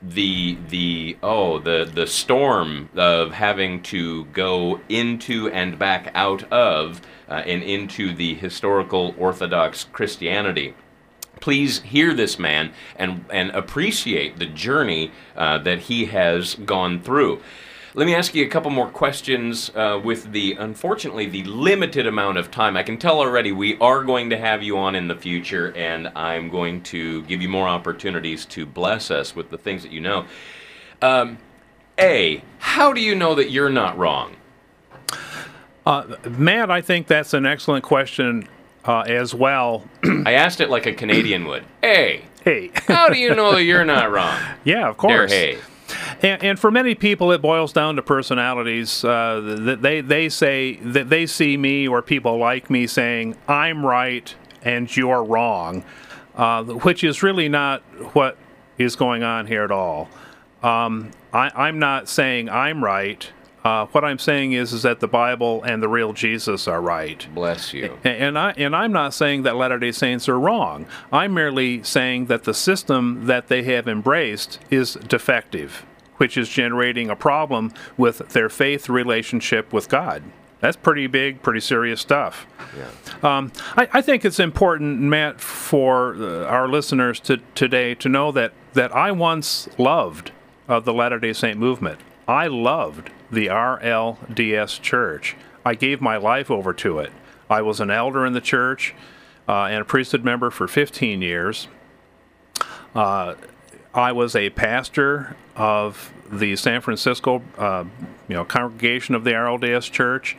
[0.01, 7.01] the the oh the the storm of having to go into and back out of
[7.29, 10.75] uh, and into the historical Orthodox Christianity
[11.41, 17.41] please hear this man and, and appreciate the journey uh, that he has gone through.
[17.95, 22.39] Let me ask you a couple more questions uh, with the, unfortunately, the limited amount
[22.39, 22.77] of time.
[22.77, 26.09] I can tell already we are going to have you on in the future, and
[26.15, 30.01] I'm going to give you more opportunities to bless us with the things that you
[30.01, 30.27] know.
[31.01, 31.39] Um,
[31.99, 34.37] a, how do you know that you're not wrong?
[36.29, 38.47] Matt, I think that's an excellent question
[38.85, 39.85] uh, as well.
[40.25, 41.65] I asked it like a Canadian would.
[41.83, 42.25] Hey.
[42.45, 44.39] hey, how do you know that you're not wrong?
[44.65, 45.33] yeah, of course.
[45.33, 45.59] hey.
[46.23, 49.05] And, and for many people, it boils down to personalities.
[49.05, 53.87] Uh, that they they say that they see me or people like me saying I'm
[53.87, 55.85] right and you're wrong,
[56.37, 57.81] uh, which is really not
[58.15, 58.37] what
[58.77, 60.09] is going on here at all.
[60.63, 63.31] Um, I, I'm not saying I'm right.
[63.69, 67.29] Uh, what I'm saying is is that the Bible and the real Jesus are right.
[67.35, 67.99] Bless you.
[68.03, 70.87] And I and I'm not saying that Latter-day Saints are wrong.
[71.13, 75.85] I'm merely saying that the system that they have embraced is defective,
[76.17, 80.23] which is generating a problem with their faith relationship with God.
[80.61, 82.47] That's pretty big, pretty serious stuff.
[83.23, 88.33] Um, I, I think it's important, Matt, for uh, our listeners to, today to know
[88.33, 90.33] that, that I once loved
[90.69, 92.01] uh, the Latter day Saint movement.
[92.27, 95.37] I loved the RLDS church.
[95.65, 97.13] I gave my life over to it.
[97.51, 98.95] I was an elder in the church
[99.49, 101.69] uh, and a priesthood member for 15 years.
[102.95, 103.35] Uh,
[103.95, 107.85] I was a pastor of the San Francisco, uh,
[108.29, 110.37] you know, congregation of the RLDS Church.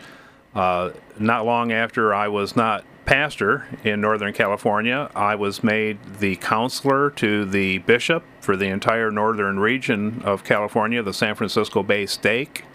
[0.53, 6.35] Uh, not long after I was not pastor in Northern California, I was made the
[6.35, 12.05] counselor to the bishop for the entire northern region of California, the San Francisco Bay
[12.05, 12.65] Stake.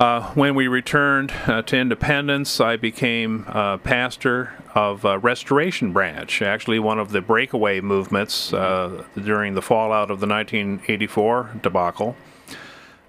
[0.00, 6.80] Uh, when we returned uh, to independence, I became uh, pastor of Restoration Branch, actually
[6.80, 12.16] one of the breakaway movements uh, during the fallout of the 1984 debacle,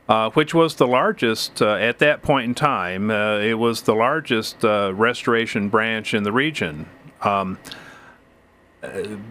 [0.08, 4.64] uh, which was the largest, uh, at that point in time, it was the largest
[4.64, 6.88] restoration branch in the region.
[7.22, 7.58] Um,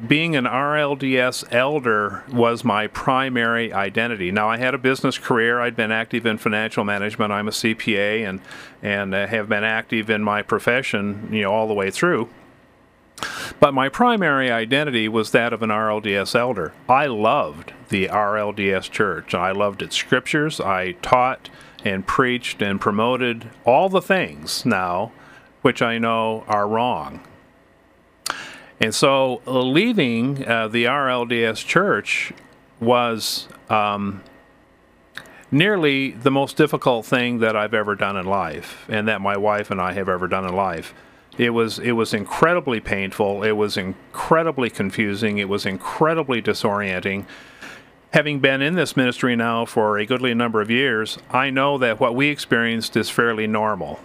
[0.06, 4.30] being an RLDS elder was my primary identity.
[4.30, 5.60] Now, I had a business career.
[5.60, 7.32] I'd been active in financial management.
[7.32, 8.40] I'm a CPA and
[8.82, 12.28] and have been active in my profession, you know, all the way through.
[13.60, 16.72] But my primary identity was that of an RLDS elder.
[16.88, 19.34] I loved the RLDS church.
[19.34, 20.60] I loved its scriptures.
[20.60, 21.48] I taught
[21.84, 25.12] and preached and promoted all the things now
[25.64, 27.20] which I know are wrong.
[28.84, 32.34] And so uh, leaving uh, the RLDS church
[32.80, 34.22] was um,
[35.50, 39.70] nearly the most difficult thing that I've ever done in life, and that my wife
[39.70, 40.92] and I have ever done in life.
[41.38, 43.42] It was it was incredibly painful.
[43.42, 45.38] It was incredibly confusing.
[45.38, 47.24] It was incredibly disorienting.
[48.10, 52.00] Having been in this ministry now for a goodly number of years, I know that
[52.00, 53.98] what we experienced is fairly normal.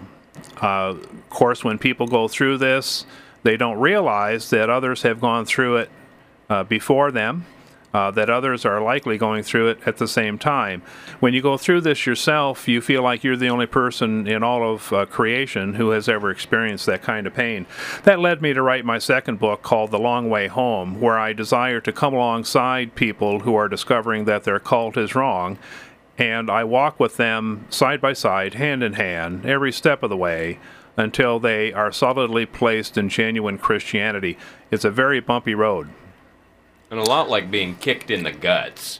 [0.61, 3.05] Uh, of course, when people go through this,
[3.43, 5.89] they don't realize that others have gone through it
[6.49, 7.45] uh, before them,
[7.93, 10.81] uh, that others are likely going through it at the same time.
[11.19, 14.73] When you go through this yourself, you feel like you're the only person in all
[14.73, 17.65] of uh, creation who has ever experienced that kind of pain.
[18.03, 21.33] That led me to write my second book called The Long Way Home, where I
[21.33, 25.57] desire to come alongside people who are discovering that their cult is wrong.
[26.17, 30.17] And I walk with them side by side, hand in hand, every step of the
[30.17, 30.59] way
[30.99, 34.37] until they are solidly placed in genuine Christianity.
[34.69, 35.87] It's a very bumpy road,
[36.91, 38.99] And a lot like being kicked in the guts.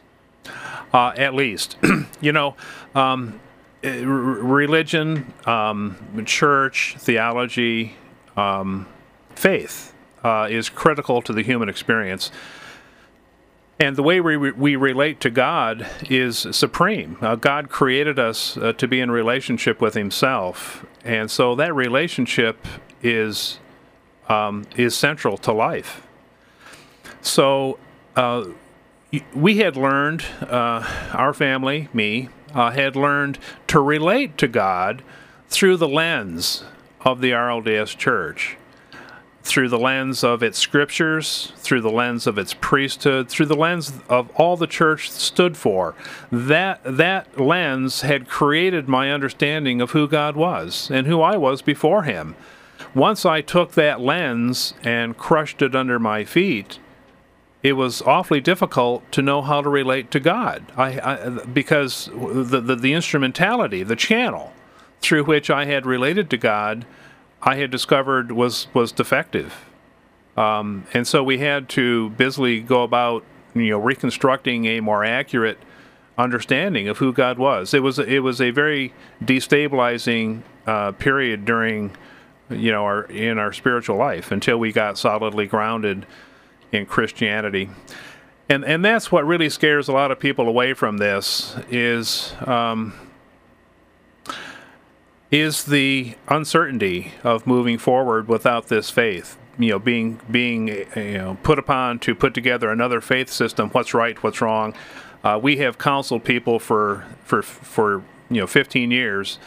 [0.93, 1.75] uh, at least.
[2.21, 2.55] you know,
[2.95, 3.39] um,
[3.83, 7.95] eh, r- religion, um, church, theology,
[8.37, 8.87] um,
[9.35, 12.31] faith uh, is critical to the human experience.
[13.81, 17.17] And the way we, we relate to God is supreme.
[17.21, 22.67] Uh, God created us uh, to be in relationship with Himself, and so that relationship
[23.01, 23.59] is
[24.27, 26.05] um, is central to life.
[27.21, 27.79] So
[28.15, 28.49] uh,
[29.33, 35.01] we had learned, uh, our family, me, uh, had learned to relate to God
[35.47, 36.63] through the lens
[37.01, 38.57] of the RLDS Church
[39.43, 43.93] through the lens of its scriptures, through the lens of its priesthood, through the lens
[44.09, 45.95] of all the church stood for.
[46.31, 51.61] That that lens had created my understanding of who God was and who I was
[51.61, 52.35] before him.
[52.93, 56.79] Once I took that lens and crushed it under my feet,
[57.61, 60.63] it was awfully difficult to know how to relate to God.
[60.77, 64.53] I, I because the, the the instrumentality, the channel
[65.01, 66.85] through which I had related to God,
[67.41, 69.65] I had discovered was was defective,
[70.35, 73.23] um, and so we had to busily go about
[73.55, 75.57] you know reconstructing a more accurate
[76.17, 77.73] understanding of who God was.
[77.73, 81.95] It was it was a very destabilizing uh, period during
[82.49, 86.05] you know our in our spiritual life until we got solidly grounded
[86.71, 87.69] in Christianity.
[88.49, 92.93] And and that's what really scares a lot of people away from this is um,
[95.31, 99.37] is the uncertainty of moving forward without this faith.
[99.57, 103.69] You know, being being you know put upon to put together another faith system.
[103.69, 104.21] What's right?
[104.23, 104.73] What's wrong?
[105.23, 109.37] Uh, we have counseled people for for for you know 15 years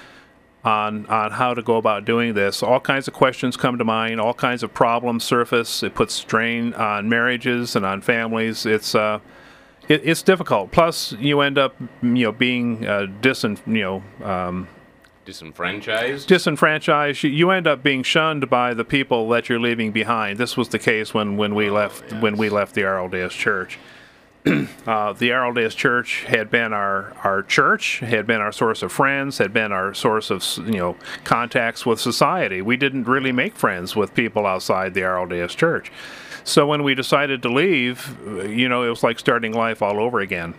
[0.64, 2.62] on on how to go about doing this.
[2.62, 4.20] All kinds of questions come to mind.
[4.20, 5.82] All kinds of problems surface.
[5.82, 8.66] It puts strain on marriages and on families.
[8.66, 9.20] It's uh,
[9.88, 10.72] it, it's difficult.
[10.72, 14.26] Plus, you end up you know being uh, disin you know.
[14.26, 14.68] Um,
[15.24, 16.26] Disenfranchised?
[16.28, 17.22] disenfranchised.
[17.22, 20.38] You- You end up being shunned by the people that you're leaving behind.
[20.38, 23.78] This was the case when, when we left when we left the RLDS Church.
[24.46, 29.38] uh, the RLDS Church had been our our church, had been our source of friends,
[29.38, 32.60] had been our source of you know contacts with society.
[32.60, 35.92] We didn't really make friends with people outside the RLDS Church.
[36.42, 38.18] So when we decided to leave,
[38.48, 40.54] you know, it was like starting life all over again.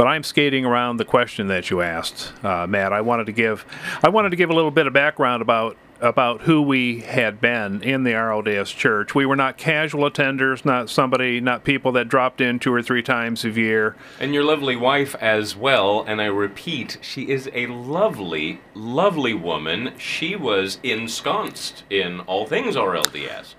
[0.00, 2.90] But I'm skating around the question that you asked, uh, Matt.
[2.90, 3.66] I wanted to give,
[4.02, 7.82] I wanted to give a little bit of background about about who we had been
[7.82, 9.14] in the RLDS Church.
[9.14, 13.02] We were not casual attenders, not somebody, not people that dropped in two or three
[13.02, 13.94] times a year.
[14.18, 19.92] And your lovely wife as well, and I repeat, she is a lovely, lovely woman.
[19.98, 23.54] She was ensconced in all things RLDS.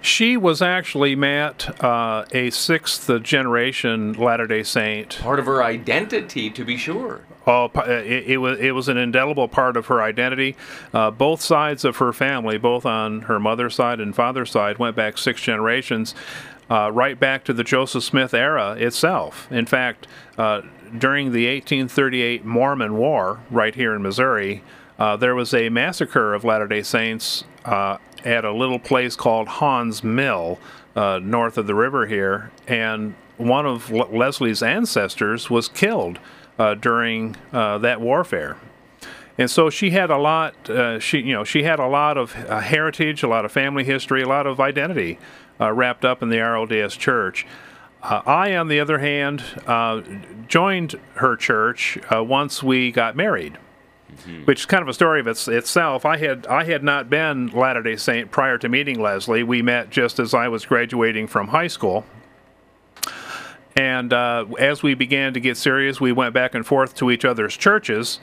[0.00, 5.18] She was actually Matt, uh, a sixth generation Latter Day Saint.
[5.20, 7.20] Part of her identity, to be sure.
[7.46, 10.56] Oh, it, it was it was an indelible part of her identity.
[10.92, 14.94] Uh, both sides of her family, both on her mother's side and father's side, went
[14.94, 16.14] back six generations,
[16.70, 19.50] uh, right back to the Joseph Smith era itself.
[19.50, 20.06] In fact,
[20.36, 20.62] uh,
[20.96, 24.62] during the 1838 Mormon War, right here in Missouri,
[24.98, 29.48] uh, there was a massacre of Latter Day Saints uh, at a little place called
[29.48, 30.58] Haun's Mill,
[30.96, 36.18] uh, north of the river here, and one of Le- Leslie's ancestors was killed
[36.58, 38.56] uh, during uh, that warfare.
[39.38, 40.68] And so she had a lot.
[40.68, 43.84] Uh, she, you know, she had a lot of uh, heritage, a lot of family
[43.84, 45.18] history, a lot of identity
[45.58, 47.46] uh, wrapped up in the RLDS Church.
[48.02, 49.44] I, on the other hand,
[50.48, 53.58] joined her church once we got married,
[54.44, 56.04] which is kind of a story of its, itself.
[56.04, 59.42] I had I had not been Latter Day Saint prior to meeting Leslie.
[59.42, 62.04] We met just as I was graduating from high school.
[63.76, 67.24] And uh, as we began to get serious, we went back and forth to each
[67.24, 68.18] other's churches.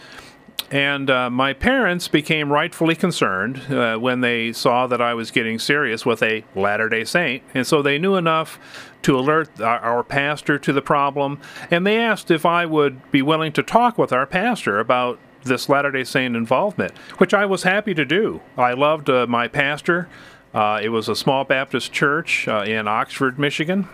[0.69, 5.59] And uh, my parents became rightfully concerned uh, when they saw that I was getting
[5.59, 7.41] serious with a Latter day Saint.
[7.53, 8.59] And so they knew enough
[9.03, 11.39] to alert our, our pastor to the problem.
[11.71, 15.69] And they asked if I would be willing to talk with our pastor about this
[15.69, 18.41] Latter day Saint involvement, which I was happy to do.
[18.57, 20.07] I loved uh, my pastor.
[20.53, 23.87] Uh, it was a small Baptist church uh, in Oxford, Michigan.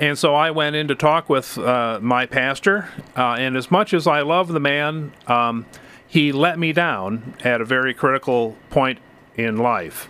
[0.00, 3.92] And so I went in to talk with uh, my pastor, uh, and as much
[3.92, 5.66] as I love the man, um,
[6.06, 8.98] he let me down at a very critical point
[9.36, 10.08] in life.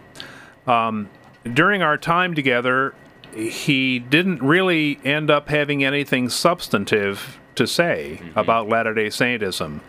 [0.67, 1.11] Um,
[1.45, 2.95] during our time together,
[3.35, 9.81] he didn't really end up having anything substantive to say about Latter-day Saintism.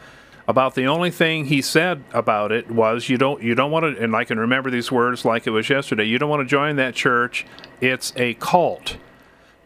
[0.45, 4.03] About the only thing he said about it was you don't you don't want to
[4.03, 6.03] and I can remember these words like it was yesterday.
[6.03, 7.45] You don't want to join that church.
[7.79, 8.97] It's a cult.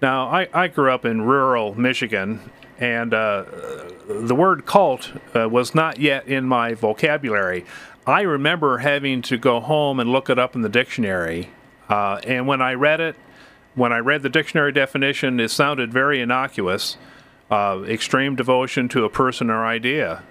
[0.01, 3.45] Now, I, I grew up in rural Michigan, and uh,
[4.07, 7.65] the word cult uh, was not yet in my vocabulary.
[8.05, 11.49] I remember having to go home and look it up in the dictionary.
[11.89, 13.15] Uh, and when I read it,
[13.73, 16.97] when I read the dictionary definition, it sounded very innocuous
[17.49, 20.23] uh, extreme devotion to a person or idea.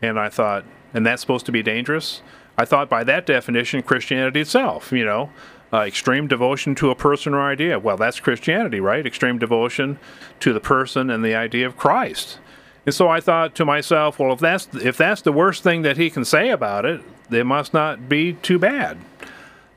[0.00, 0.64] And I thought,
[0.94, 2.22] and that's supposed to be dangerous?
[2.56, 5.30] I thought by that definition, Christianity itself, you know,
[5.72, 7.78] uh, extreme devotion to a person or idea.
[7.78, 9.06] Well, that's Christianity, right?
[9.06, 9.98] Extreme devotion
[10.40, 12.38] to the person and the idea of Christ.
[12.84, 15.96] And so I thought to myself, well, if that's if that's the worst thing that
[15.96, 17.00] he can say about it,
[17.30, 18.98] it must not be too bad.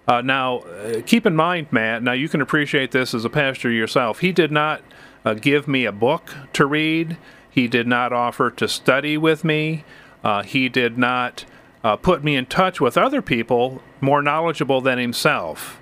[0.07, 2.03] Uh, now, uh, keep in mind, Matt.
[2.03, 4.19] Now you can appreciate this as a pastor yourself.
[4.19, 4.81] He did not
[5.25, 7.17] uh, give me a book to read.
[7.49, 9.83] He did not offer to study with me.
[10.23, 11.45] Uh, he did not
[11.83, 15.79] uh, put me in touch with other people more knowledgeable than himself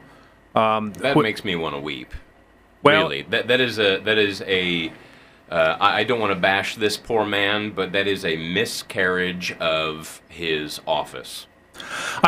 [1.00, 2.14] That makes me want to weep.
[2.84, 4.92] Well- really, that that is a that is a.
[5.50, 10.22] Uh, I don't want to bash this poor man, but that is a miscarriage of
[10.28, 11.46] his office.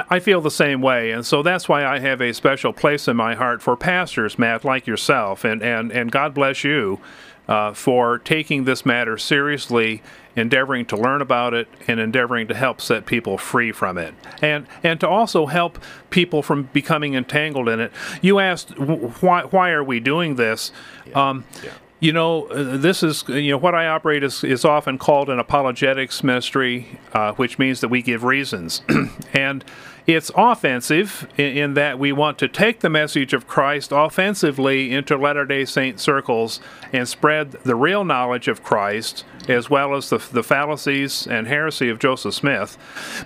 [0.09, 3.15] I, feel the same way, and so that's why I have a special place in
[3.15, 6.99] my heart for pastors, Matt, like yourself, and and and God bless you
[7.47, 10.01] uh, for taking this matter seriously,
[10.35, 14.65] endeavoring to learn about it, and endeavoring to help set people free from it, and
[14.83, 15.79] and to also help
[16.09, 17.91] people from becoming entangled in it.
[18.21, 20.71] You asked why why are we doing this?
[21.13, 21.71] Um, yeah.
[21.99, 25.39] You know, uh, this is you know what I operate is, is often called an
[25.39, 28.81] apologetics ministry, uh, which means that we give reasons,
[29.33, 29.63] and
[30.05, 35.17] it's offensive in, in that we want to take the message of Christ offensively into
[35.17, 36.59] Latter Day Saint circles
[36.93, 41.89] and spread the real knowledge of Christ as well as the, the fallacies and heresy
[41.89, 42.77] of Joseph Smith.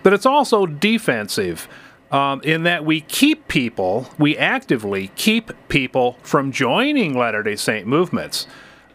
[0.04, 1.68] But it's also defensive
[2.12, 7.88] um, in that we keep people, we actively keep people from joining Latter day Saint
[7.88, 8.47] movements.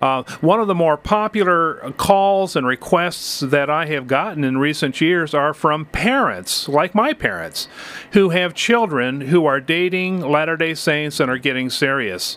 [0.02, 5.00] Uh, one of the more popular calls and requests that I have gotten in recent
[5.00, 7.68] years are from parents, like my parents,
[8.12, 12.36] who have children who are dating Latter day Saints and are getting serious.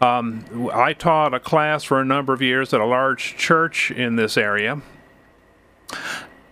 [0.00, 4.16] Um, I taught a class for a number of years at a large church in
[4.16, 4.80] this area.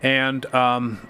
[0.02, 1.08] And um,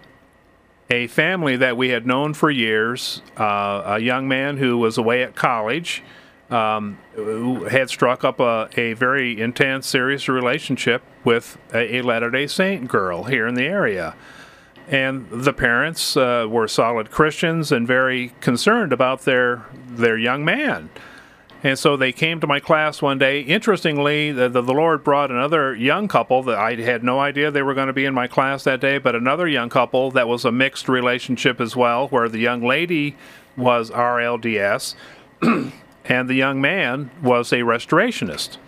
[0.90, 5.22] a family that we had known for years, uh, a young man who was away
[5.22, 6.02] at college,
[6.50, 12.30] um, who had struck up a, a very intense, serious relationship with a, a Latter
[12.30, 14.14] day Saint girl here in the area.
[14.86, 20.90] And the parents uh, were solid Christians and very concerned about their, their young man.
[21.64, 23.40] And so they came to my class one day.
[23.40, 27.62] Interestingly, the, the, the, Lord brought another young couple that I had no idea they
[27.62, 30.44] were going to be in my class that day, but another young couple that was
[30.44, 33.16] a mixed relationship as well, where the young lady
[33.56, 34.94] was RLDS
[36.04, 38.58] and the young man was a restorationist.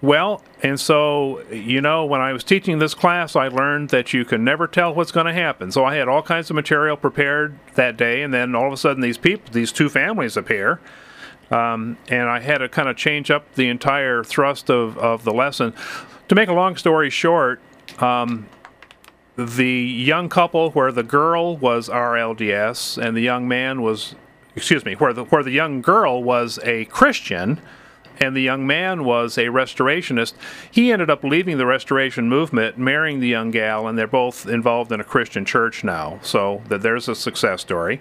[0.00, 4.24] Well, and so, you know, when I was teaching this class, I learned that you
[4.24, 5.72] can never tell what's going to happen.
[5.72, 8.76] So I had all kinds of material prepared that day, and then all of a
[8.76, 10.78] sudden, these people, these two families appear.
[11.50, 15.32] Um, and I had to kind of change up the entire thrust of, of the
[15.32, 15.74] lesson.
[16.28, 17.60] To make a long story short,
[17.98, 18.48] um,
[19.36, 24.14] the young couple where the girl was RLDS and the young man was,
[24.54, 27.60] excuse me, where the where the young girl was a Christian
[28.20, 30.34] and the young man was a restorationist,
[30.70, 34.92] he ended up leaving the restoration movement, marrying the young gal, and they're both involved
[34.92, 36.20] in a Christian church now.
[36.22, 38.00] So that there's a success story.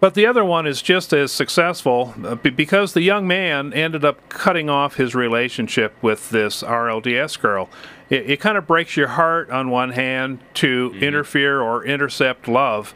[0.00, 4.28] But the other one is just as successful uh, because the young man ended up
[4.28, 7.68] cutting off his relationship with this RLDS girl.
[8.08, 12.94] It, it kind of breaks your heart on one hand to interfere or intercept love.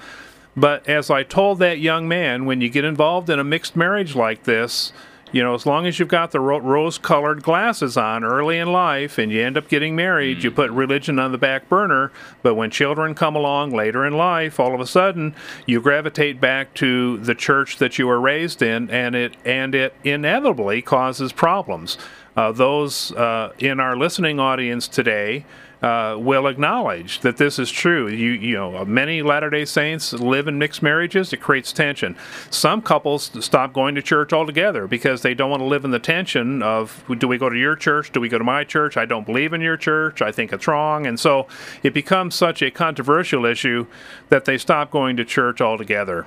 [0.57, 4.14] But as I told that young man, when you get involved in a mixed marriage
[4.14, 4.92] like this,
[5.32, 8.70] you know, as long as you've got the ro- rose colored glasses on early in
[8.70, 12.12] life and you end up getting married, you put religion on the back burner.
[12.42, 15.34] But when children come along later in life, all of a sudden
[15.66, 19.94] you gravitate back to the church that you were raised in, and it and it
[20.04, 21.96] inevitably causes problems.
[22.36, 25.44] Uh, those uh, in our listening audience today
[25.82, 28.08] uh, will acknowledge that this is true.
[28.08, 31.32] You, you know, many Latter Day Saints live in mixed marriages.
[31.32, 32.16] It creates tension.
[32.50, 35.98] Some couples stop going to church altogether because they don't want to live in the
[35.98, 38.12] tension of do we go to your church?
[38.12, 38.96] Do we go to my church?
[38.96, 40.22] I don't believe in your church.
[40.22, 41.46] I think it's wrong, and so
[41.82, 43.86] it becomes such a controversial issue
[44.28, 46.26] that they stop going to church altogether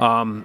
[0.00, 0.44] Um,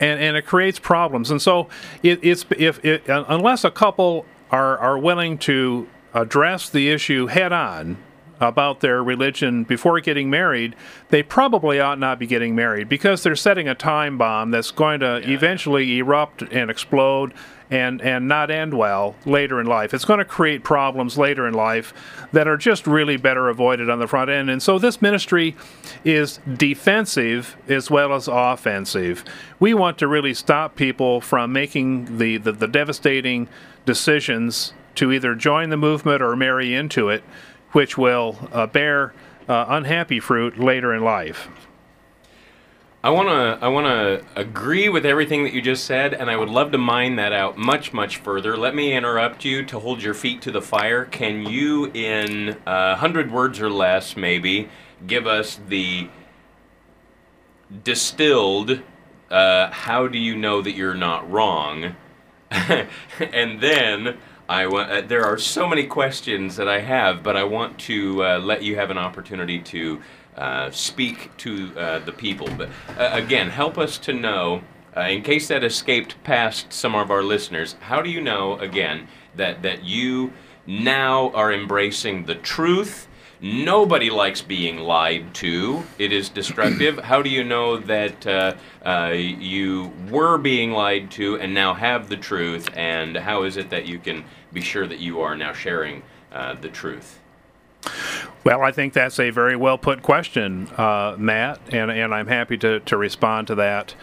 [0.00, 1.30] and and it creates problems.
[1.30, 1.68] And so
[2.02, 7.52] it, it's if it, unless a couple are are willing to address the issue head
[7.52, 7.98] on
[8.40, 10.74] about their religion before getting married,
[11.08, 15.00] they probably ought not be getting married because they're setting a time bomb that's going
[15.00, 17.32] to eventually erupt and explode
[17.68, 19.92] and and not end well later in life.
[19.92, 21.92] It's going to create problems later in life
[22.32, 24.50] that are just really better avoided on the front end.
[24.50, 25.56] And so this ministry
[26.04, 29.24] is defensive as well as offensive.
[29.58, 33.48] We want to really stop people from making the, the, the devastating
[33.84, 37.22] decisions to either join the movement or marry into it,
[37.72, 39.14] which will uh, bear
[39.48, 41.48] uh, unhappy fruit later in life.
[43.04, 46.36] I want to I want to agree with everything that you just said and I
[46.36, 48.56] would love to mine that out much much further.
[48.56, 51.04] Let me interrupt you to hold your feet to the fire.
[51.04, 54.68] Can you in a 100 words or less maybe
[55.06, 56.08] give us the
[57.84, 58.80] distilled
[59.30, 61.94] uh, how do you know that you're not wrong?
[62.50, 64.18] and then
[64.48, 64.90] I want.
[64.90, 68.62] Uh, there are so many questions that I have, but I want to uh, let
[68.62, 70.00] you have an opportunity to
[70.36, 72.48] uh, speak to uh, the people.
[72.56, 74.62] But uh, again, help us to know
[74.96, 79.08] uh, in case that escaped past some of our listeners, how do you know, again,
[79.34, 80.32] that, that you
[80.66, 83.05] now are embracing the truth?
[83.40, 85.84] Nobody likes being lied to.
[85.98, 86.98] It is destructive.
[86.98, 92.08] How do you know that uh, uh, you were being lied to and now have
[92.08, 92.68] the truth?
[92.74, 96.54] And how is it that you can be sure that you are now sharing uh,
[96.54, 97.20] the truth?
[98.42, 102.56] Well, I think that's a very well put question, uh, Matt, and, and I'm happy
[102.58, 103.94] to, to respond to that.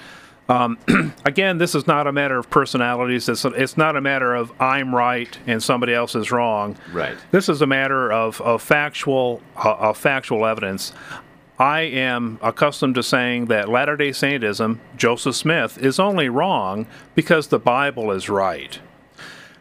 [0.50, 0.78] Um,
[1.26, 3.30] again, this is not a matter of personalities.
[3.30, 6.76] It's, it's not a matter of I'm right and somebody else is wrong.
[6.92, 7.18] Right.
[7.32, 10.92] This is a matter of, of factual uh, of factual evidence.
[11.60, 17.48] I am accustomed to saying that Latter day Saintism, Joseph Smith, is only wrong because
[17.48, 18.80] the Bible is right.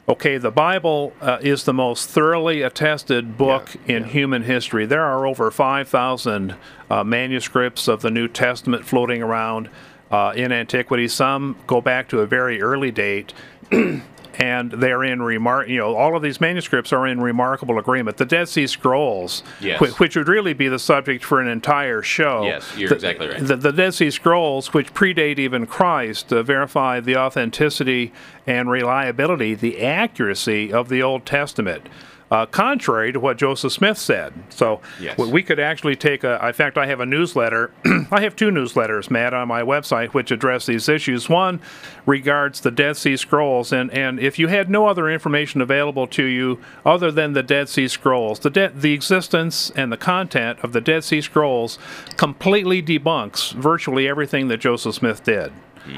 [0.09, 4.09] Okay, the Bible uh, is the most thoroughly attested book Yeah, in yeah.
[4.09, 4.85] human history.
[4.85, 6.57] There are over 5,000
[6.91, 9.68] uh, manuscripts of the New Testament floating around
[10.13, 11.09] uh, in antiquity.
[11.09, 13.33] Some go back to a very early date.
[14.39, 18.17] And they're in remark, you know, all of these manuscripts are in remarkable agreement.
[18.17, 19.79] The Dead Sea Scrolls, Yes.
[19.79, 22.45] whi- which would really be the subject for an entire show.
[22.45, 23.47] Yes, you're The- exactly right.
[23.47, 28.11] The, the Dead Sea Scrolls, which predate even Christ, uh, verify the authenticity
[28.47, 31.87] and reliability, the accuracy of the Old Testament.
[32.33, 34.33] Uh, contrary to what Joseph Smith said.
[34.49, 35.18] So Yes.
[35.18, 36.43] we- could actually take a.
[36.47, 37.72] In fact, I have a newsletter.
[38.11, 41.28] I have two newsletters, Matt, on my website, which address these issues.
[41.28, 41.61] One
[42.07, 46.22] regards the Dead Sea Scrolls, and, and if you had no other information available to
[46.24, 50.72] you other than the Dead Sea Scrolls, the de- the existence and the content of
[50.72, 51.78] the Dead Sea Scrolls
[52.16, 55.53] completely debunks virtually everything that Joseph Smith did.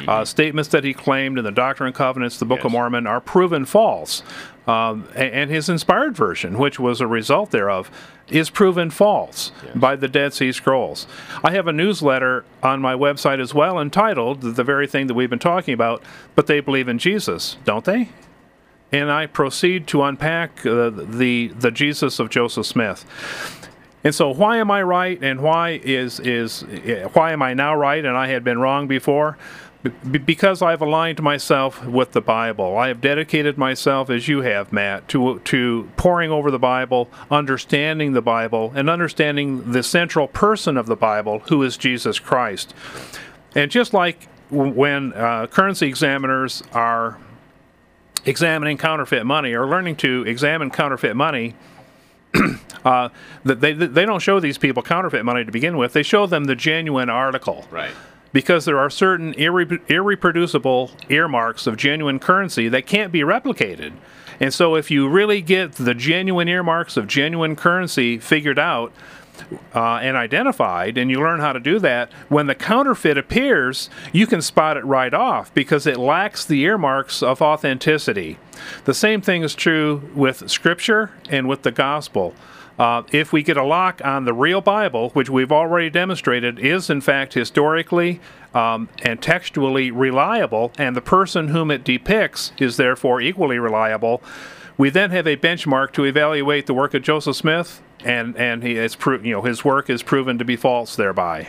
[0.09, 3.21] Uh, statements that he claimed in the Doctrine and Covenants, the Book of Mormon, are
[3.21, 4.23] proven false.
[4.67, 7.91] Um, and his inspired version, which was a result thereof,
[8.29, 11.07] is proven false by the Dead Sea Scrolls.
[11.43, 15.29] I have a newsletter on my website as well entitled the very thing that we've
[15.29, 16.03] been talking about,
[16.35, 18.09] but they believe in Jesus, don't they?
[18.91, 23.05] And I proceed to unpack uh, the the Jesus of Joseph Smith.
[24.05, 27.75] And so, why am I right, and why is is eh, why am I now
[27.75, 29.37] right, and I had been wrong before?
[30.11, 32.79] Because I've aligned myself with the Bible.
[32.79, 38.13] I have dedicated myself, as you have, Matt, to to pouring over the Bible, understanding
[38.15, 42.73] the Bible, and understanding the central person of the Bible, who is Jesus Christ.
[43.55, 47.19] And just like when uh, currency examiners are
[48.25, 51.55] examining counterfeit money or learning to examine counterfeit money,
[52.85, 53.11] uh,
[53.45, 55.93] they they don't show these people counterfeit money to begin with.
[55.93, 57.93] They show them the genuine article Right.
[58.35, 63.93] Because there are certain irre- irreproducible earmarks of genuine currency that can't be replicated.
[64.41, 68.93] And so, if you really get the genuine earmarks of genuine currency figured out
[69.73, 74.27] uh, and identified, and you learn how to do that, when the counterfeit appears, you
[74.27, 78.39] can spot it right off because it lacks the earmarks of authenticity.
[78.85, 82.35] The same thing is true with Scripture and with the Gospel.
[82.79, 86.91] Uh, if we get a lock on the real Bible, which we've already demonstrated is
[86.91, 88.21] in fact historically
[88.53, 94.23] um, and textually reliable, and the person whom it depicts is therefore equally reliable,
[94.77, 98.89] we then have a benchmark to evaluate the work of Joseph Smith, and and he
[98.99, 101.49] pro- you know his work is proven to be false thereby.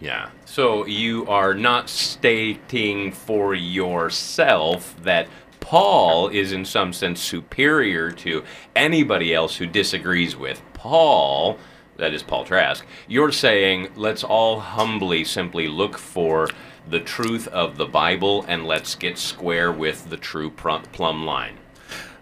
[0.00, 0.30] Yeah.
[0.44, 5.28] So you are not stating for yourself that
[5.68, 8.42] Paul is in some sense superior to
[8.74, 11.58] anybody else who disagrees with Paul,
[11.98, 12.86] that is Paul Trask.
[13.06, 16.48] You're saying let's all humbly simply look for
[16.88, 21.58] the truth of the Bible and let's get square with the true plum plumb line.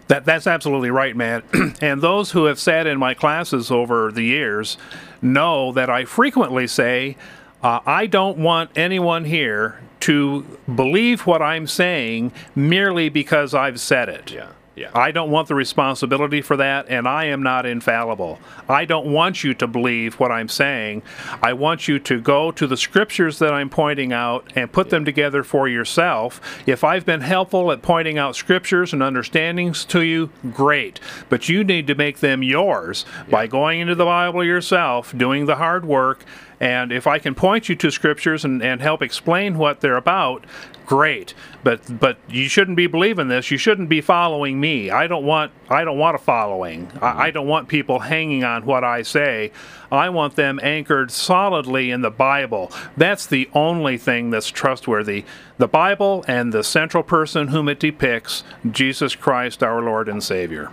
[0.09, 1.41] That that's absolutely right, man.
[1.81, 4.77] and those who have sat in my classes over the years
[5.21, 7.15] know that I frequently say,
[7.61, 14.09] uh, I don't want anyone here to believe what I'm saying merely because I've said
[14.09, 14.31] it.
[14.31, 14.51] Yeah.
[14.77, 14.91] Yeah.
[14.93, 18.37] I don't want the responsibility for that, and I am not infallible.
[18.69, 21.01] I don't want you to believe what I'm saying.
[21.41, 25.03] I want you to go to the scriptures that I'm pointing out and put them
[25.03, 26.39] together for yourself.
[26.67, 30.99] If I've been helpful at pointing out scriptures and understandings to you, great.
[31.27, 35.55] But you need to make them yours by going into the Bible yourself, doing the
[35.55, 36.23] hard work.
[36.59, 40.45] And if I can point you to scriptures and, and help explain what they're about,
[40.87, 41.35] great.
[41.63, 43.51] But but you shouldn't be believing this.
[43.51, 44.89] You shouldn't be following me.
[44.89, 46.91] I don't want I don't want a following.
[46.99, 49.51] I, I don't want people hanging on what I say.
[49.91, 52.71] I want them anchored solidly in the Bible.
[52.95, 55.25] That's the only thing that's trustworthy.
[55.59, 60.71] The Bible and the central person whom it depicts, Jesus Christ, our Lord and Savior.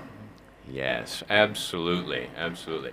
[0.69, 2.93] Yes, absolutely, absolutely.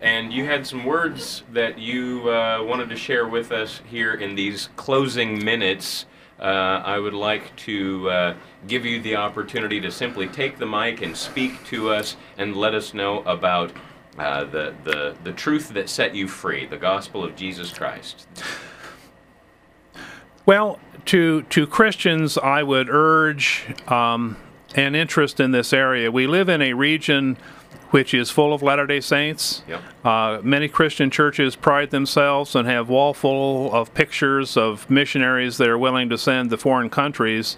[0.00, 4.36] And you had some words that you uh, wanted to share with us here in
[4.36, 6.06] these closing minutes.
[6.38, 8.34] Uh, I would like to uh,
[8.68, 12.74] give you the opportunity to simply take the mic and speak to us and let
[12.74, 13.72] us know about
[14.18, 18.28] uh, the, the, the truth that set you free, the gospel of Jesus Christ.
[20.46, 24.36] Well, to to Christians, I would urge um,
[24.74, 26.10] an interest in this area.
[26.10, 27.36] We live in a region
[27.90, 29.62] which is full of Latter-day Saints.
[29.66, 29.82] Yep.
[30.04, 35.68] Uh, many Christian churches pride themselves and have wall full of pictures of missionaries they
[35.68, 37.56] are willing to send to foreign countries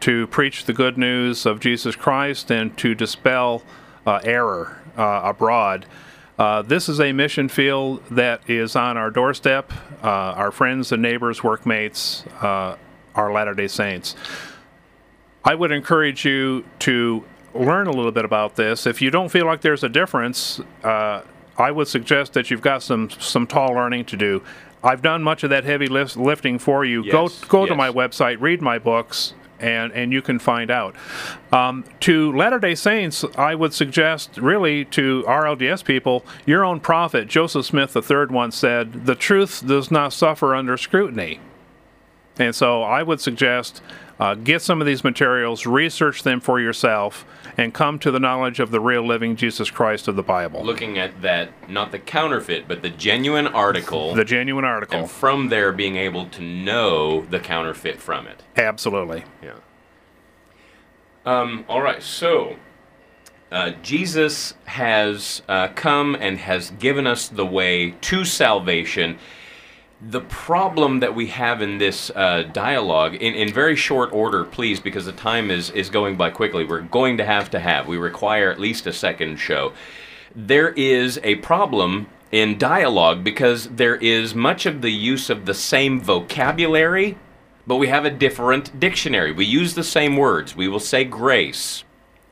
[0.00, 3.62] to preach the good news of Jesus Christ and to dispel
[4.06, 5.86] uh, error uh, abroad.
[6.38, 9.72] Uh, this is a mission field that is on our doorstep.
[10.02, 12.76] Uh, our friends and neighbors, workmates, uh,
[13.14, 14.14] are Latter day Saints.
[15.44, 17.24] I would encourage you to
[17.58, 18.86] learn a little bit about this.
[18.86, 21.22] If you don't feel like there's a difference, uh,
[21.56, 24.42] I would suggest that you've got some some tall learning to do.
[24.82, 27.02] I've done much of that heavy lift, lifting for you.
[27.02, 30.94] Yes, Go go to my website, read my books, and and you can find out.
[31.52, 37.26] Um, to Latter Day Saints, I would suggest really to RLDS people, your own prophet
[37.26, 41.40] Joseph Smith III once said, "The truth does not suffer under scrutiny."
[42.38, 43.82] And so I would suggest
[44.20, 47.24] uh, get some of these materials, research them for yourself,
[47.56, 50.64] and come to the knowledge of the real living Jesus Christ of the Bible.
[50.64, 55.00] Looking at that, not the counterfeit, but the genuine article, the genuine article.
[55.00, 58.42] and from there being able to know the counterfeit from it.
[58.56, 59.24] Absolutely.
[59.42, 59.54] Yeah.
[61.24, 62.56] Um, all right, so
[63.52, 69.18] uh, Jesus has uh, come and has given us the way to salvation.
[70.00, 74.78] The problem that we have in this uh, dialogue, in, in very short order, please,
[74.78, 77.96] because the time is, is going by quickly, we're going to have to have, we
[77.96, 79.72] require at least a second show.
[80.36, 85.54] There is a problem in dialogue because there is much of the use of the
[85.54, 87.16] same vocabulary
[87.68, 89.30] but we have a different dictionary.
[89.30, 90.56] We use the same words.
[90.56, 91.84] We will say grace.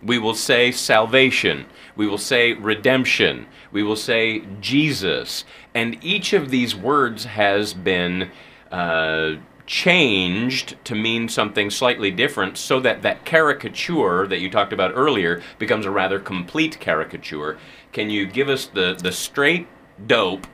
[0.02, 1.66] We will say salvation.
[1.96, 3.46] We will say redemption.
[3.72, 5.44] We will say Jesus.
[5.74, 8.30] And each of these words has been
[8.70, 9.36] uh,
[9.66, 15.42] changed to mean something slightly different so that that caricature that you talked about earlier
[15.58, 17.58] becomes a rather complete caricature.
[17.92, 19.66] Can you give us the, the straight
[20.06, 20.46] dope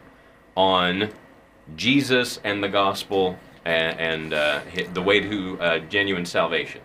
[0.57, 1.11] on
[1.77, 4.61] Jesus and the gospel and, and uh,
[4.93, 6.81] the way to uh, genuine salvation.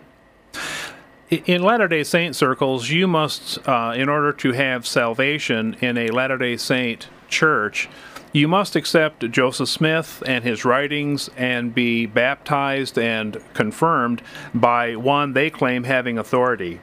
[1.30, 6.08] In Latter day Saint circles, you must, uh, in order to have salvation in a
[6.08, 7.86] Latter day Saint church,
[8.32, 14.22] you must accept Joseph Smith and his writings and be baptized and confirmed
[14.54, 16.80] by one they claim having authority,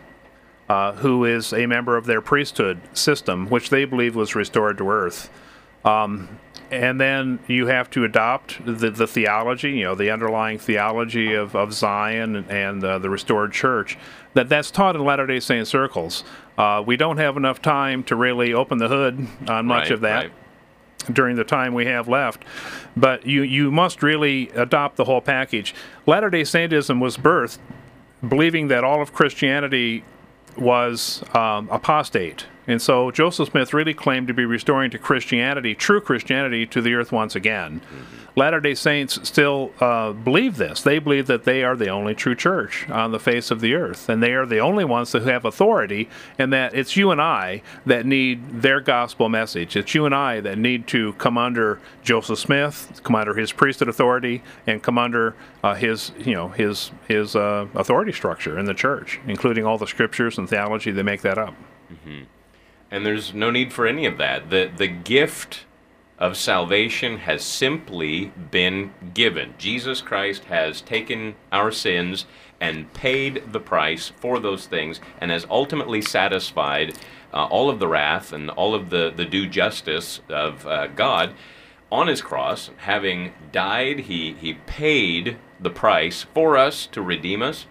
[0.69, 4.87] uh, who is a member of their priesthood system, which they believe was restored to
[4.91, 5.31] earth.
[5.83, 6.39] Um,
[6.71, 11.55] and then you have to adopt the, the theology, you know, the underlying theology of,
[11.55, 13.97] of Zion and, and uh, the restored church.
[14.33, 16.23] That that's taught in Latter Day Saint circles.
[16.57, 20.01] Uh, we don't have enough time to really open the hood on much Right, of
[20.01, 21.13] that right.
[21.13, 22.43] during the time we have left.
[22.97, 25.73] But you you must really adopt the whole package.
[26.05, 27.59] Latter Day Saintism was birthed
[28.27, 30.03] believing that all of Christianity
[30.57, 32.47] was um, apostate.
[32.67, 36.93] And so Joseph Smith really claimed to be restoring to Christianity, true Christianity, to the
[36.95, 37.81] earth once again.
[38.37, 40.81] Latter day Saints still uh, believe this.
[40.81, 44.09] They believe that they are the only true church on the face of the earth,
[44.09, 47.61] and they are the only ones that have authority, and that it's you and I
[47.85, 49.77] that need their gospel message.
[49.77, 53.87] It's you and I that need to come under Joseph Smith, come under his priesthood
[53.87, 58.73] authority, and come under uh, his, you know, his his uh, authority structure in the
[58.73, 61.53] church, including all the scriptures and theology that make that up.
[62.91, 64.49] And there's no need for any of that.
[64.49, 65.65] The, the gift
[66.17, 69.53] of salvation has simply been given.
[69.57, 72.25] Jesus Christ has taken our sins
[72.61, 76.97] and paid the price for those things and has ultimately satisfied
[77.33, 81.33] uh, all of the wrath and all of the, the due justice of uh, God
[81.91, 82.69] on his cross.
[82.77, 87.65] Having died, he, he paid the price for us to redeem us.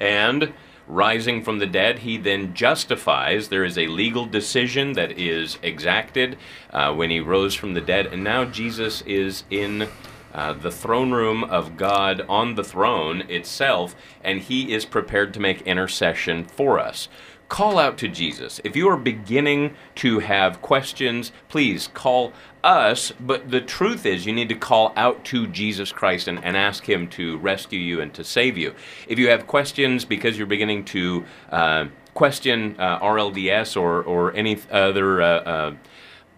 [0.00, 0.54] And
[0.88, 3.48] rising from the dead, he then justifies.
[3.48, 6.38] There is a legal decision that is exacted
[6.72, 8.06] uh, when he rose from the dead.
[8.06, 9.88] And now Jesus is in
[10.32, 15.40] uh, the throne room of God on the throne itself, and he is prepared to
[15.40, 17.08] make intercession for us.
[17.48, 18.60] Call out to Jesus.
[18.62, 22.32] If you are beginning to have questions, please call
[22.62, 23.12] us.
[23.18, 26.88] But the truth is, you need to call out to Jesus Christ and, and ask
[26.88, 28.74] Him to rescue you and to save you.
[29.06, 34.58] If you have questions because you're beginning to uh, question uh, RLDS or, or any
[34.70, 35.74] other uh, uh,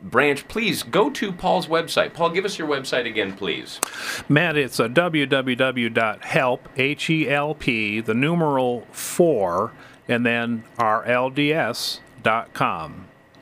[0.03, 2.15] branch, please go to Paul's website.
[2.15, 3.81] Paul, give us your website again, please.
[4.29, 9.73] Matt, it's a www.help, H-E-L-P, the numeral 4,
[10.11, 11.99] and then rlds.com.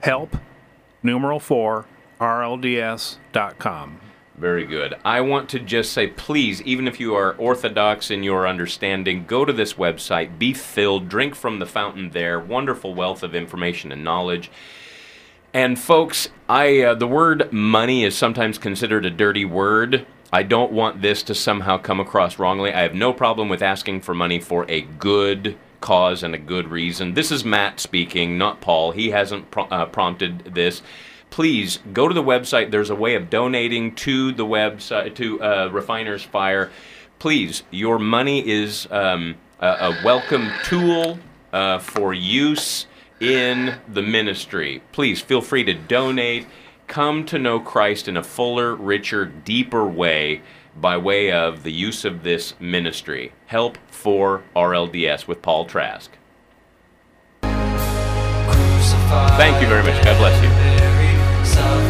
[0.00, 0.36] Help,
[1.02, 1.86] numeral 4,
[2.20, 4.00] rlds.com.
[4.36, 4.94] Very good.
[5.04, 9.44] I want to just say, please, even if you are orthodox in your understanding, go
[9.44, 12.38] to this website, be filled, drink from the fountain there.
[12.38, 14.48] Wonderful wealth of information and knowledge.
[15.52, 20.06] And folks, I uh, the word money is sometimes considered a dirty word.
[20.32, 22.72] I don't want this to somehow come across wrongly.
[22.72, 26.68] I have no problem with asking for money for a good cause and a good
[26.68, 27.14] reason.
[27.14, 28.92] This is Matt speaking, not Paul.
[28.92, 30.82] He hasn't pro- uh, prompted this.
[31.30, 32.70] Please go to the website.
[32.70, 36.70] There's a way of donating to the website to uh, Refiner's Fire.
[37.18, 41.18] Please, your money is um, a, a welcome tool
[41.52, 42.86] uh, for use
[43.20, 44.82] in the ministry.
[44.92, 46.46] Please feel free to donate.
[46.86, 50.40] Come to know Christ in a fuller, richer, deeper way
[50.80, 53.32] by way of the use of this ministry.
[53.46, 56.10] Help for RLDS with Paul Trask.
[59.38, 60.02] Thank you very much.
[60.04, 60.42] God bless
[61.82, 61.87] you.